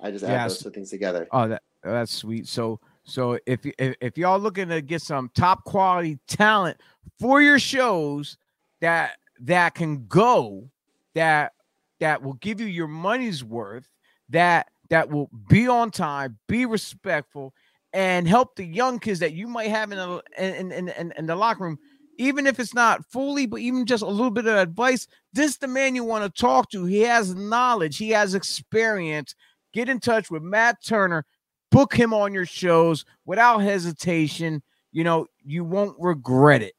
[0.00, 1.28] I just add those two things together.
[1.32, 5.64] oh that that's sweet so so if, if if y'all looking to get some top
[5.64, 6.78] quality talent
[7.20, 8.38] for your shows
[8.80, 10.70] that that can go
[11.14, 11.52] that
[12.00, 13.88] that will give you your money's worth
[14.30, 17.52] that that will be on time be respectful
[17.92, 21.26] and help the young kids that you might have in the in in, in, in
[21.26, 21.78] the locker room
[22.18, 25.58] even if it's not fully but even just a little bit of advice this is
[25.58, 29.34] the man you want to talk to he has knowledge he has experience
[29.72, 31.24] get in touch with matt turner
[31.70, 34.62] book him on your shows without hesitation
[34.92, 36.74] you know you won't regret it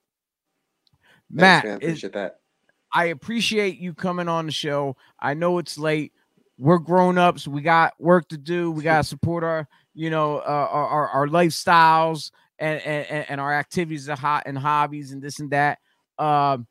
[1.38, 1.82] Thanks, matt man.
[1.82, 2.40] is- appreciate that.
[2.94, 4.96] I appreciate you coming on the show.
[5.20, 6.14] I know it's late.
[6.58, 7.48] We're grown ups.
[7.48, 8.72] We got work to do.
[8.72, 10.42] We got to support our, you know, uh,
[10.72, 15.40] our, our our lifestyles and, and and our activities and hot and hobbies and this
[15.40, 15.80] and that.
[16.18, 16.68] Um,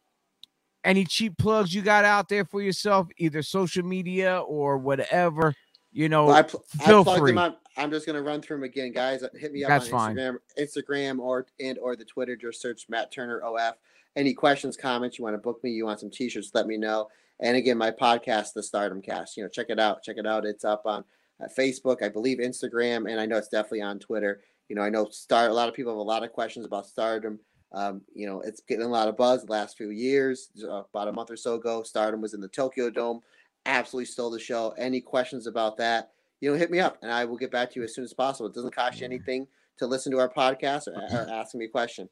[0.85, 5.55] any cheap plugs you got out there for yourself, either social media or whatever,
[5.93, 7.39] you know, Well, I, pl- I feel plugged free.
[7.76, 9.24] I'm just gonna run through them again, guys.
[9.35, 10.16] Hit me up That's on fine.
[10.16, 12.37] Instagram, Instagram or and or the Twitter.
[12.37, 13.74] Just search Matt Turner OF.
[14.16, 17.09] Any questions, comments, you want to book me, you want some t-shirts, let me know.
[17.41, 19.37] And again, my podcast, the Stardom Cast.
[19.37, 20.03] You know, check it out.
[20.03, 20.45] Check it out.
[20.45, 21.05] It's up on
[21.43, 24.41] uh, Facebook, I believe, Instagram, and I know it's definitely on Twitter.
[24.68, 25.49] You know, I know Star.
[25.49, 27.41] A lot of people have a lot of questions about Stardom.
[27.72, 30.51] Um, you know, it's getting a lot of buzz the last few years.
[30.62, 33.20] Uh, about a month or so ago, Stardom was in the Tokyo Dome,
[33.66, 34.74] absolutely stole the show.
[34.78, 36.11] Any questions about that?
[36.41, 38.12] You know, hit me up, and I will get back to you as soon as
[38.12, 38.47] possible.
[38.49, 39.49] It doesn't cost you anything
[39.79, 42.09] to listen to our podcast or, or ask me a question.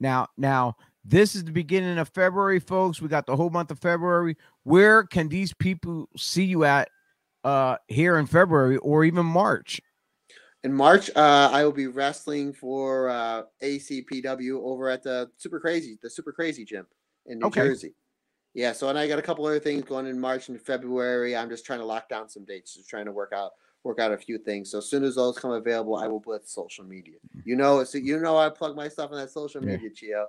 [0.00, 3.00] Now, now this is the beginning of February, folks.
[3.00, 4.36] We got the whole month of February.
[4.62, 6.88] Where can these people see you at
[7.44, 9.80] uh here in February or even March?
[10.64, 15.98] In March, uh, I will be wrestling for uh, ACPW over at the Super Crazy,
[16.02, 16.86] the Super Crazy Gym
[17.26, 17.60] in New Okay.
[17.60, 17.94] Jersey.
[18.54, 21.36] Yeah, so and I got a couple other things going in March and February.
[21.36, 23.50] I'm just trying to lock down some dates, just trying to work out
[23.84, 24.70] work out a few things.
[24.70, 27.16] So as soon as those come available, I will blitz social media.
[27.44, 29.72] You know, so you know I plug my stuff on that social Yeah.
[29.72, 30.26] media, Chio.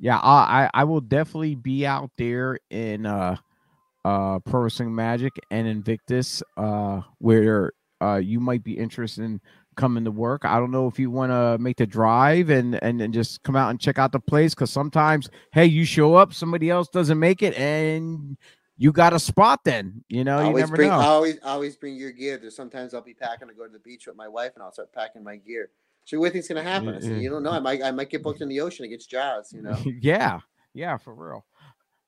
[0.00, 3.36] Yeah, I, I will definitely be out there in uh
[4.04, 9.40] uh Pro Wrestling Magic and Invictus uh where uh you might be interested in
[9.76, 10.44] coming to work.
[10.44, 13.56] I don't know if you want to make the drive and and and just come
[13.56, 17.18] out and check out the place cuz sometimes hey, you show up, somebody else doesn't
[17.18, 18.36] make it and
[18.76, 20.04] you got a spot then.
[20.08, 20.96] You know, you always never bring know.
[20.96, 22.38] always always bring your gear.
[22.38, 24.72] There's sometimes I'll be packing to go to the beach with my wife and I'll
[24.72, 25.70] start packing my gear.
[26.04, 26.94] So what do you think's gonna happen?
[26.94, 27.52] I said, you don't know.
[27.52, 29.76] I might I might get booked in the ocean against Jaws, you know.
[30.00, 30.40] yeah,
[30.74, 31.44] yeah, for real.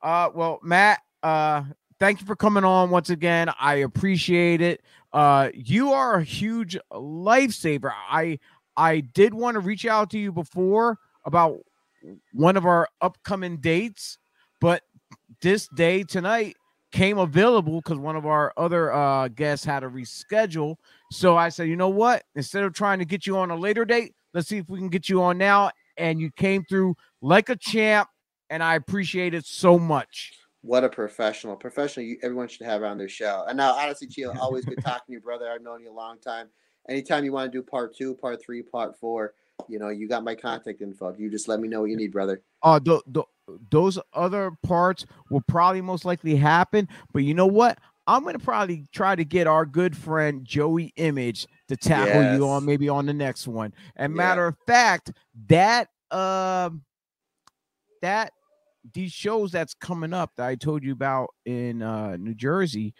[0.03, 1.65] Uh, well, Matt, uh,
[1.99, 3.51] thank you for coming on once again.
[3.59, 4.83] I appreciate it.
[5.13, 7.93] Uh, you are a huge lifesaver.
[8.11, 8.39] I
[8.77, 11.61] I did want to reach out to you before about
[12.33, 14.19] one of our upcoming dates,
[14.61, 14.83] but
[15.41, 16.57] this day tonight
[16.93, 20.77] came available because one of our other uh, guests had to reschedule.
[21.13, 22.25] So I said, you know what?
[22.35, 24.89] Instead of trying to get you on a later date, let's see if we can
[24.89, 25.71] get you on now.
[25.97, 28.09] And you came through like a champ,
[28.51, 30.33] and I appreciate it so much.
[30.63, 31.57] What a professional.
[31.57, 33.45] Professional, you, everyone should have on their show.
[33.49, 35.51] And now, honestly, Chio, always good talking to you, brother.
[35.51, 36.49] I've known you a long time.
[36.89, 39.35] Anytime you want to do part two, part three, part four,
[39.69, 41.15] you know, you got my contact info.
[41.19, 42.43] You just let me know what you need, brother.
[42.63, 43.25] Uh, the, the,
[43.71, 46.89] those other parts will probably most likely happen.
[47.13, 47.79] But you know what?
[48.09, 52.39] I'm gonna probably try to get our good friend Joey Image to tackle yes.
[52.39, 53.75] you on maybe on the next one.
[53.97, 54.17] And yeah.
[54.17, 55.13] matter of fact,
[55.49, 56.85] that um
[58.03, 58.33] that
[58.95, 62.95] these shows that's coming up that I told you about in uh New Jersey,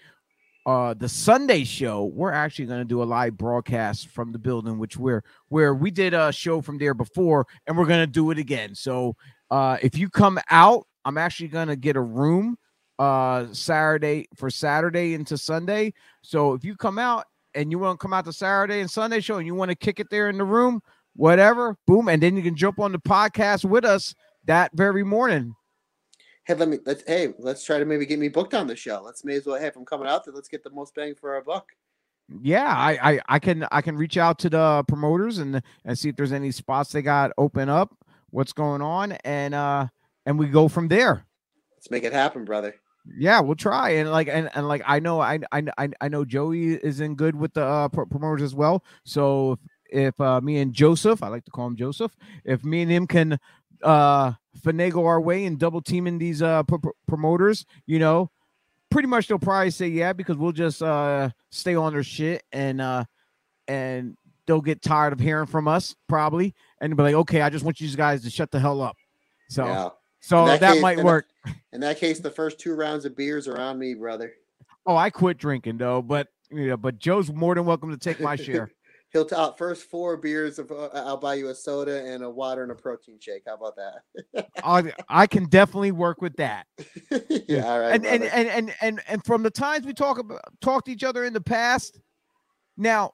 [0.67, 4.97] uh the Sunday show, we're actually gonna do a live broadcast from the building, which
[4.97, 8.75] we're where we did a show from there before, and we're gonna do it again.
[8.75, 9.17] So
[9.51, 12.59] uh if you come out, I'm actually gonna get a room
[12.99, 15.95] uh Saturday for Saturday into Sunday.
[16.23, 17.25] So if you come out
[17.55, 19.77] and you want to come out to Saturday and Sunday show and you want to
[19.77, 20.81] kick it there in the room,
[21.15, 24.15] whatever, boom, and then you can jump on the podcast with us
[24.45, 25.55] that very morning.
[26.47, 29.03] Hey, let me let's hey, let's try to maybe get me booked on the show.
[29.05, 31.15] Let's may as well hey, if I'm coming out there, let's get the most bang
[31.17, 31.73] for our buck.
[32.41, 36.09] Yeah, I, I I can I can reach out to the promoters and and see
[36.09, 37.97] if there's any spots they got open up,
[38.31, 39.89] what's going on, and uh
[40.25, 41.27] and we go from there.
[41.77, 42.77] Let's make it happen, brother.
[43.17, 43.91] Yeah, we'll try.
[43.91, 47.35] And like and, and like I know I I I know Joey is in good
[47.35, 48.85] with the uh, promoters as well.
[49.05, 52.83] So if, if uh, me and Joseph, I like to call him Joseph, if me
[52.83, 53.39] and him can
[53.83, 56.63] uh finagle our way and double teaming these uh
[57.07, 58.31] promoters, you know,
[58.91, 62.81] pretty much they'll probably say yeah because we'll just uh stay on their shit and
[62.81, 63.05] uh
[63.69, 64.17] and
[64.47, 67.81] they'll get tired of hearing from us probably and be like, okay, I just want
[67.81, 68.97] you guys to shut the hell up.
[69.49, 69.89] So yeah.
[70.21, 71.27] So that, that case, might in work.
[71.45, 74.33] That, in that case, the first two rounds of beers are on me, brother.
[74.85, 78.21] Oh, I quit drinking though, but you know, but Joe's more than welcome to take
[78.21, 78.71] my share.
[79.17, 80.59] He'll first four beers.
[80.59, 83.45] Of, uh, I'll buy you a soda and a water and a protein shake.
[83.47, 84.49] How about that?
[84.65, 86.67] I, I can definitely work with that.
[87.49, 87.95] yeah, all right.
[87.95, 91.03] And, and and and and and from the times we talk about talked to each
[91.03, 91.99] other in the past,
[92.77, 93.13] now,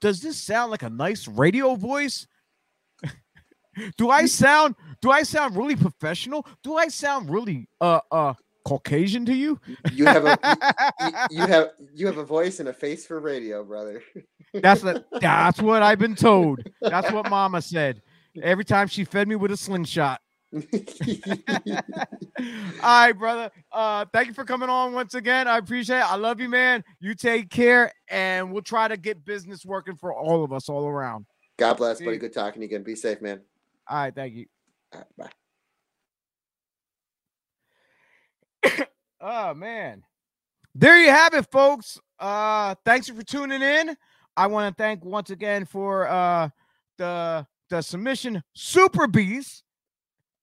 [0.00, 2.28] does this sound like a nice radio voice?
[3.98, 6.46] do I sound do I sound really professional?
[6.62, 8.34] Do I sound really uh uh
[8.66, 9.60] Caucasian to you?
[9.92, 10.38] You have a
[11.00, 14.02] you, you have you have a voice and a face for radio, brother.
[14.52, 16.60] That's what that's what I've been told.
[16.80, 18.02] That's what Mama said.
[18.42, 20.20] Every time she fed me with a slingshot.
[20.52, 20.60] All
[22.82, 23.52] right, brother.
[23.70, 25.46] Uh, thank you for coming on once again.
[25.46, 26.10] I appreciate it.
[26.10, 26.82] I love you, man.
[26.98, 30.86] You take care, and we'll try to get business working for all of us all
[30.86, 31.26] around.
[31.56, 32.18] God bless, buddy.
[32.18, 32.82] Good talking to you again.
[32.82, 33.42] Be safe, man.
[33.88, 34.46] All right, thank you.
[35.16, 35.30] bye.
[39.20, 40.02] oh man.
[40.74, 41.98] There you have it, folks.
[42.18, 43.96] Uh thanks for tuning in.
[44.36, 46.48] I want to thank once again for uh
[46.98, 49.62] the the submission Super Beast.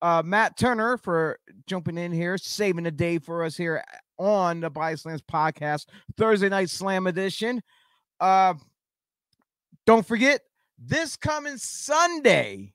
[0.02, 3.82] Uh, Matt Turner for jumping in here, saving the day for us here
[4.18, 5.86] on the Body Slams podcast,
[6.18, 7.64] Thursday night slam edition.
[8.20, 8.54] Uh,
[9.86, 10.42] don't forget
[10.78, 12.74] this coming Sunday,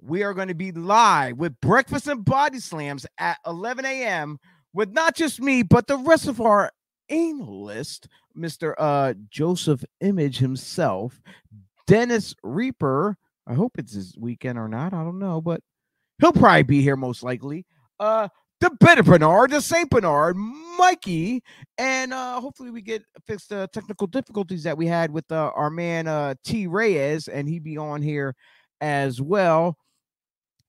[0.00, 4.38] we are going to be live with Breakfast and Body Slams at 11 a.m.
[4.72, 6.70] with not just me, but the rest of our
[7.08, 8.74] analyst, Mr.
[8.78, 11.20] Uh, Joseph Image himself,
[11.86, 13.16] Dennis Reaper.
[13.46, 14.92] I hope it's his weekend or not.
[14.92, 15.62] I don't know, but
[16.20, 17.66] he'll probably be here most likely.
[17.98, 18.28] Uh,
[18.60, 21.42] the Better Bernard, the Saint Bernard, Mikey,
[21.78, 25.70] and uh, hopefully we get fixed the technical difficulties that we had with uh, our
[25.70, 28.34] man uh, T Reyes, and he be on here
[28.80, 29.76] as well.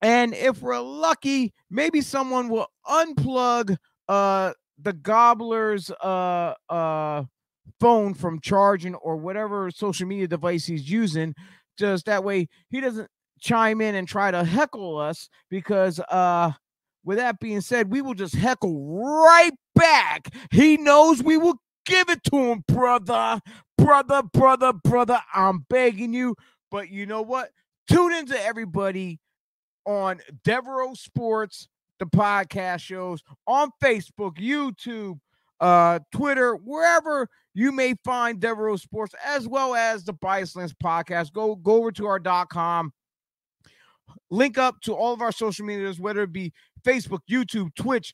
[0.01, 3.75] And if we're lucky, maybe someone will unplug
[4.09, 7.23] uh the gobbler's uh uh
[7.79, 11.33] phone from charging or whatever social media device he's using.
[11.77, 13.09] Just that way he doesn't
[13.39, 16.51] chime in and try to heckle us because uh
[17.05, 20.33] with that being said, we will just heckle right back.
[20.51, 21.55] He knows we will
[21.85, 23.39] give it to him, brother.
[23.77, 25.21] Brother, brother, brother.
[25.33, 26.35] I'm begging you.
[26.69, 27.49] But you know what?
[27.89, 29.19] Tune into everybody
[29.85, 31.67] on Devereaux Sports,
[31.99, 35.19] the podcast shows on Facebook, YouTube,
[35.59, 41.33] uh, Twitter, wherever you may find Devereaux Sports, as well as the Bias Lens podcast.
[41.33, 42.93] Go go over to our dot com.
[44.31, 46.53] Link up to all of our social medias, whether it be
[46.83, 48.13] Facebook, YouTube, Twitch,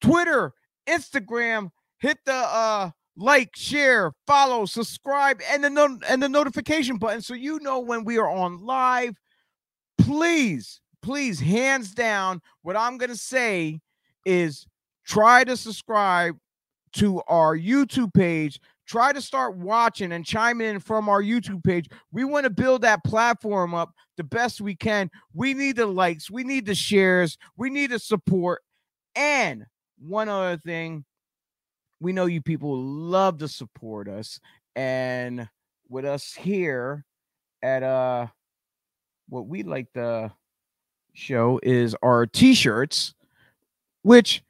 [0.00, 0.52] Twitter,
[0.86, 1.70] Instagram.
[1.98, 7.34] Hit the uh like, share, follow, subscribe, and the no- and the notification button so
[7.34, 9.16] you know when we are on live.
[9.98, 13.80] Please, please, hands down, what I'm gonna say
[14.24, 14.66] is
[15.06, 16.36] try to subscribe
[16.94, 18.58] to our YouTube page.
[18.86, 21.88] Try to start watching and chime in from our YouTube page.
[22.10, 25.10] We want to build that platform up the best we can.
[25.34, 28.62] We need the likes, we need the shares, we need the support.
[29.14, 29.66] And
[29.98, 31.04] one other thing,
[32.00, 34.40] we know you people love to support us.
[34.74, 35.48] And
[35.90, 37.04] with us here
[37.62, 38.26] at uh
[39.28, 40.32] what we like to
[41.14, 43.14] show is our t-shirts,
[44.02, 44.42] which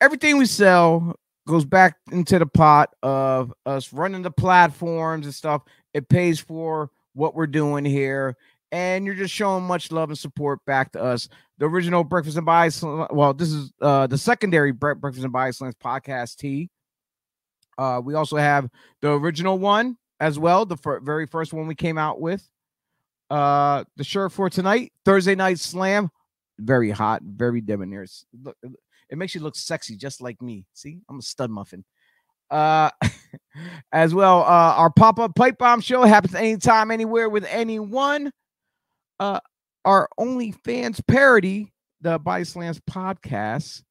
[0.00, 5.62] everything we sell goes back into the pot of us running the platforms and stuff.
[5.92, 8.36] It pays for what we're doing here.
[8.72, 11.28] And you're just showing much love and support back to us.
[11.58, 15.78] The original Breakfast and Buy, well, this is uh the secondary Breakfast and Buy Slants
[15.82, 16.70] podcast tee.
[17.78, 18.68] Uh, we also have
[19.00, 22.48] the original one as well, the very first one we came out with.
[23.30, 26.10] Uh, the shirt for tonight, Thursday night slam,
[26.58, 28.06] very hot, very debonair.
[28.42, 28.56] Look,
[29.10, 30.66] it makes you look sexy, just like me.
[30.74, 31.84] See, I'm a stud muffin.
[32.50, 32.90] Uh,
[33.92, 38.30] as well, uh, our pop up pipe bomb show happens anytime, anywhere with anyone.
[39.18, 39.40] Uh,
[39.84, 43.82] our OnlyFans parody, the Buy slams podcast,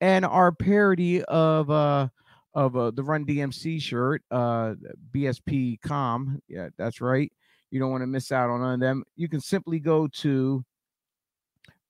[0.00, 2.08] and our parody of uh
[2.54, 4.74] of uh, the Run DMC shirt, uh,
[5.14, 6.40] BSP Com.
[6.48, 7.32] Yeah, that's right.
[7.72, 9.02] You don't want to miss out on none of them.
[9.16, 10.62] You can simply go to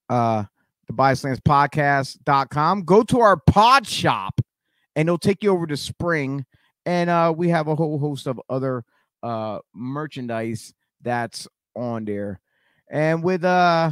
[0.09, 0.45] uh
[0.87, 2.85] the podcast.com.
[2.85, 4.41] Go to our pod shop
[4.95, 6.47] and it'll take you over to spring.
[6.87, 8.85] And uh we have a whole host of other
[9.25, 12.41] uh merchandise that's on there.
[12.89, 13.91] And with uh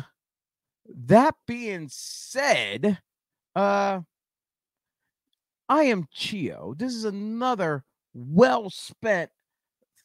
[1.06, 2.98] that being said,
[3.56, 4.00] uh
[5.68, 6.74] I am Chio.
[6.78, 7.82] This is another
[8.14, 9.30] well spent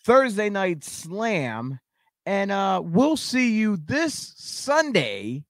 [0.06, 1.80] Thursday night slam.
[2.28, 5.44] And uh we'll see you this Sunday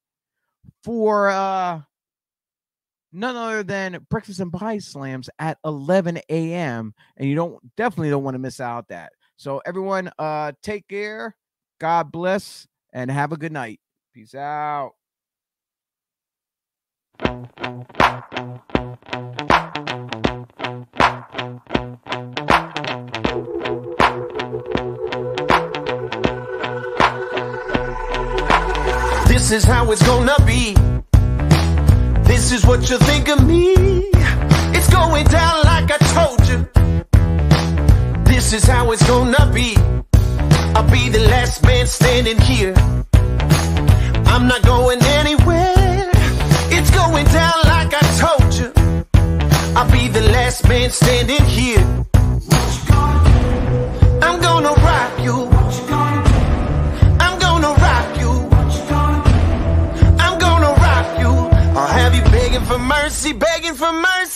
[0.83, 1.81] for uh
[3.11, 6.93] none other than breakfast and buy slams at 11 a.m.
[7.17, 9.11] And you don't definitely don't want to miss out that.
[9.37, 11.35] So everyone uh take care.
[11.79, 13.79] God bless and have a good night.
[14.13, 14.93] Peace out.
[29.35, 30.73] This is how it's gonna be.
[32.23, 33.73] This is what you think of me.
[34.73, 36.59] It's going down like I told you.
[38.23, 39.75] This is how it's gonna be.
[40.73, 42.73] I'll be the last man standing here.
[44.25, 46.09] I'm not going anywhere.
[46.71, 48.71] It's going down like I told you.
[49.75, 51.85] I'll be the last man standing here.
[63.05, 64.34] mercy, begging for mercy.